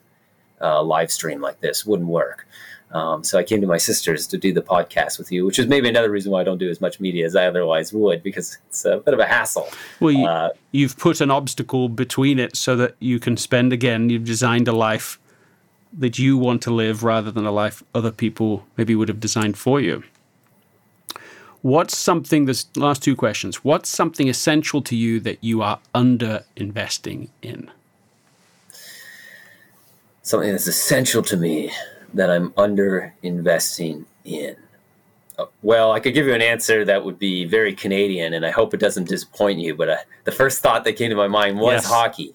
[0.61, 2.47] a live stream like this; wouldn't work.
[2.93, 5.67] Um, so I came to my sister's to do the podcast with you, which is
[5.67, 8.57] maybe another reason why I don't do as much media as I otherwise would, because
[8.67, 9.69] it's a bit of a hassle.
[10.01, 14.09] Well, you, uh, you've put an obstacle between it so that you can spend again.
[14.09, 15.19] You've designed a life
[15.93, 19.57] that you want to live rather than a life other people maybe would have designed
[19.57, 20.03] for you.
[21.61, 26.43] What's something, this last two questions, what's something essential to you that you are under
[26.55, 27.69] investing in?
[30.23, 31.71] Something that's essential to me
[32.13, 34.55] that I'm under investing in?
[35.37, 38.51] Uh, well, I could give you an answer that would be very Canadian, and I
[38.51, 39.75] hope it doesn't disappoint you.
[39.75, 41.85] But uh, the first thought that came to my mind was yes.
[41.85, 42.33] hockey.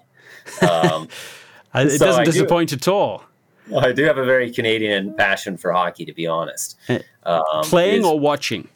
[0.63, 1.09] Um,
[1.75, 3.25] it so doesn't disappoint do, at all.
[3.69, 6.79] Well, I do have a very Canadian passion for hockey, to be honest.
[6.89, 8.69] Eh, um, playing or watching?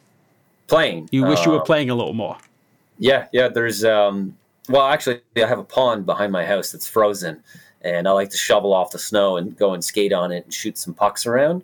[0.67, 1.09] Playing.
[1.11, 2.37] You wish you were um, playing a little more.
[2.97, 3.47] Yeah, yeah.
[3.47, 4.37] There's um,
[4.69, 7.43] well, actually, I have a pond behind my house that's frozen,
[7.81, 10.53] and I like to shovel off the snow and go and skate on it and
[10.53, 11.63] shoot some pucks around.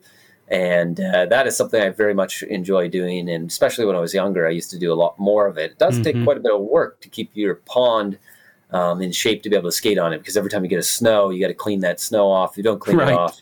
[0.49, 3.29] And uh, that is something I very much enjoy doing.
[3.29, 5.71] And especially when I was younger, I used to do a lot more of it.
[5.71, 6.03] It does mm-hmm.
[6.03, 8.17] take quite a bit of work to keep your pond
[8.71, 10.79] um, in shape to be able to skate on it because every time you get
[10.79, 12.51] a snow, you got to clean that snow off.
[12.51, 13.09] If you don't clean right.
[13.09, 13.41] it off,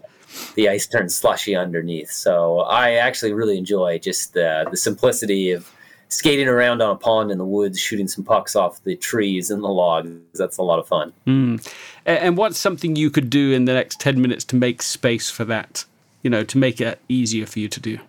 [0.55, 2.11] the ice turns slushy underneath.
[2.11, 5.71] So I actually really enjoy just the, the simplicity of
[6.09, 9.63] skating around on a pond in the woods, shooting some pucks off the trees and
[9.63, 10.09] the logs.
[10.33, 11.13] That's a lot of fun.
[11.25, 11.73] Mm.
[12.05, 15.45] And what's something you could do in the next 10 minutes to make space for
[15.45, 15.85] that,
[16.21, 17.99] you know, to make it easier for you to do?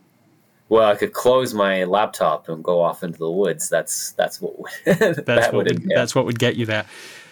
[0.68, 3.68] Well, I could close my laptop and go off into the woods.
[3.68, 4.54] That's that's what
[4.84, 6.84] that's that what would, that's what would get you there.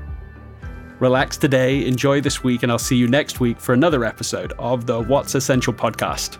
[0.99, 4.85] Relax today, enjoy this week, and I'll see you next week for another episode of
[4.85, 6.39] the What's Essential podcast.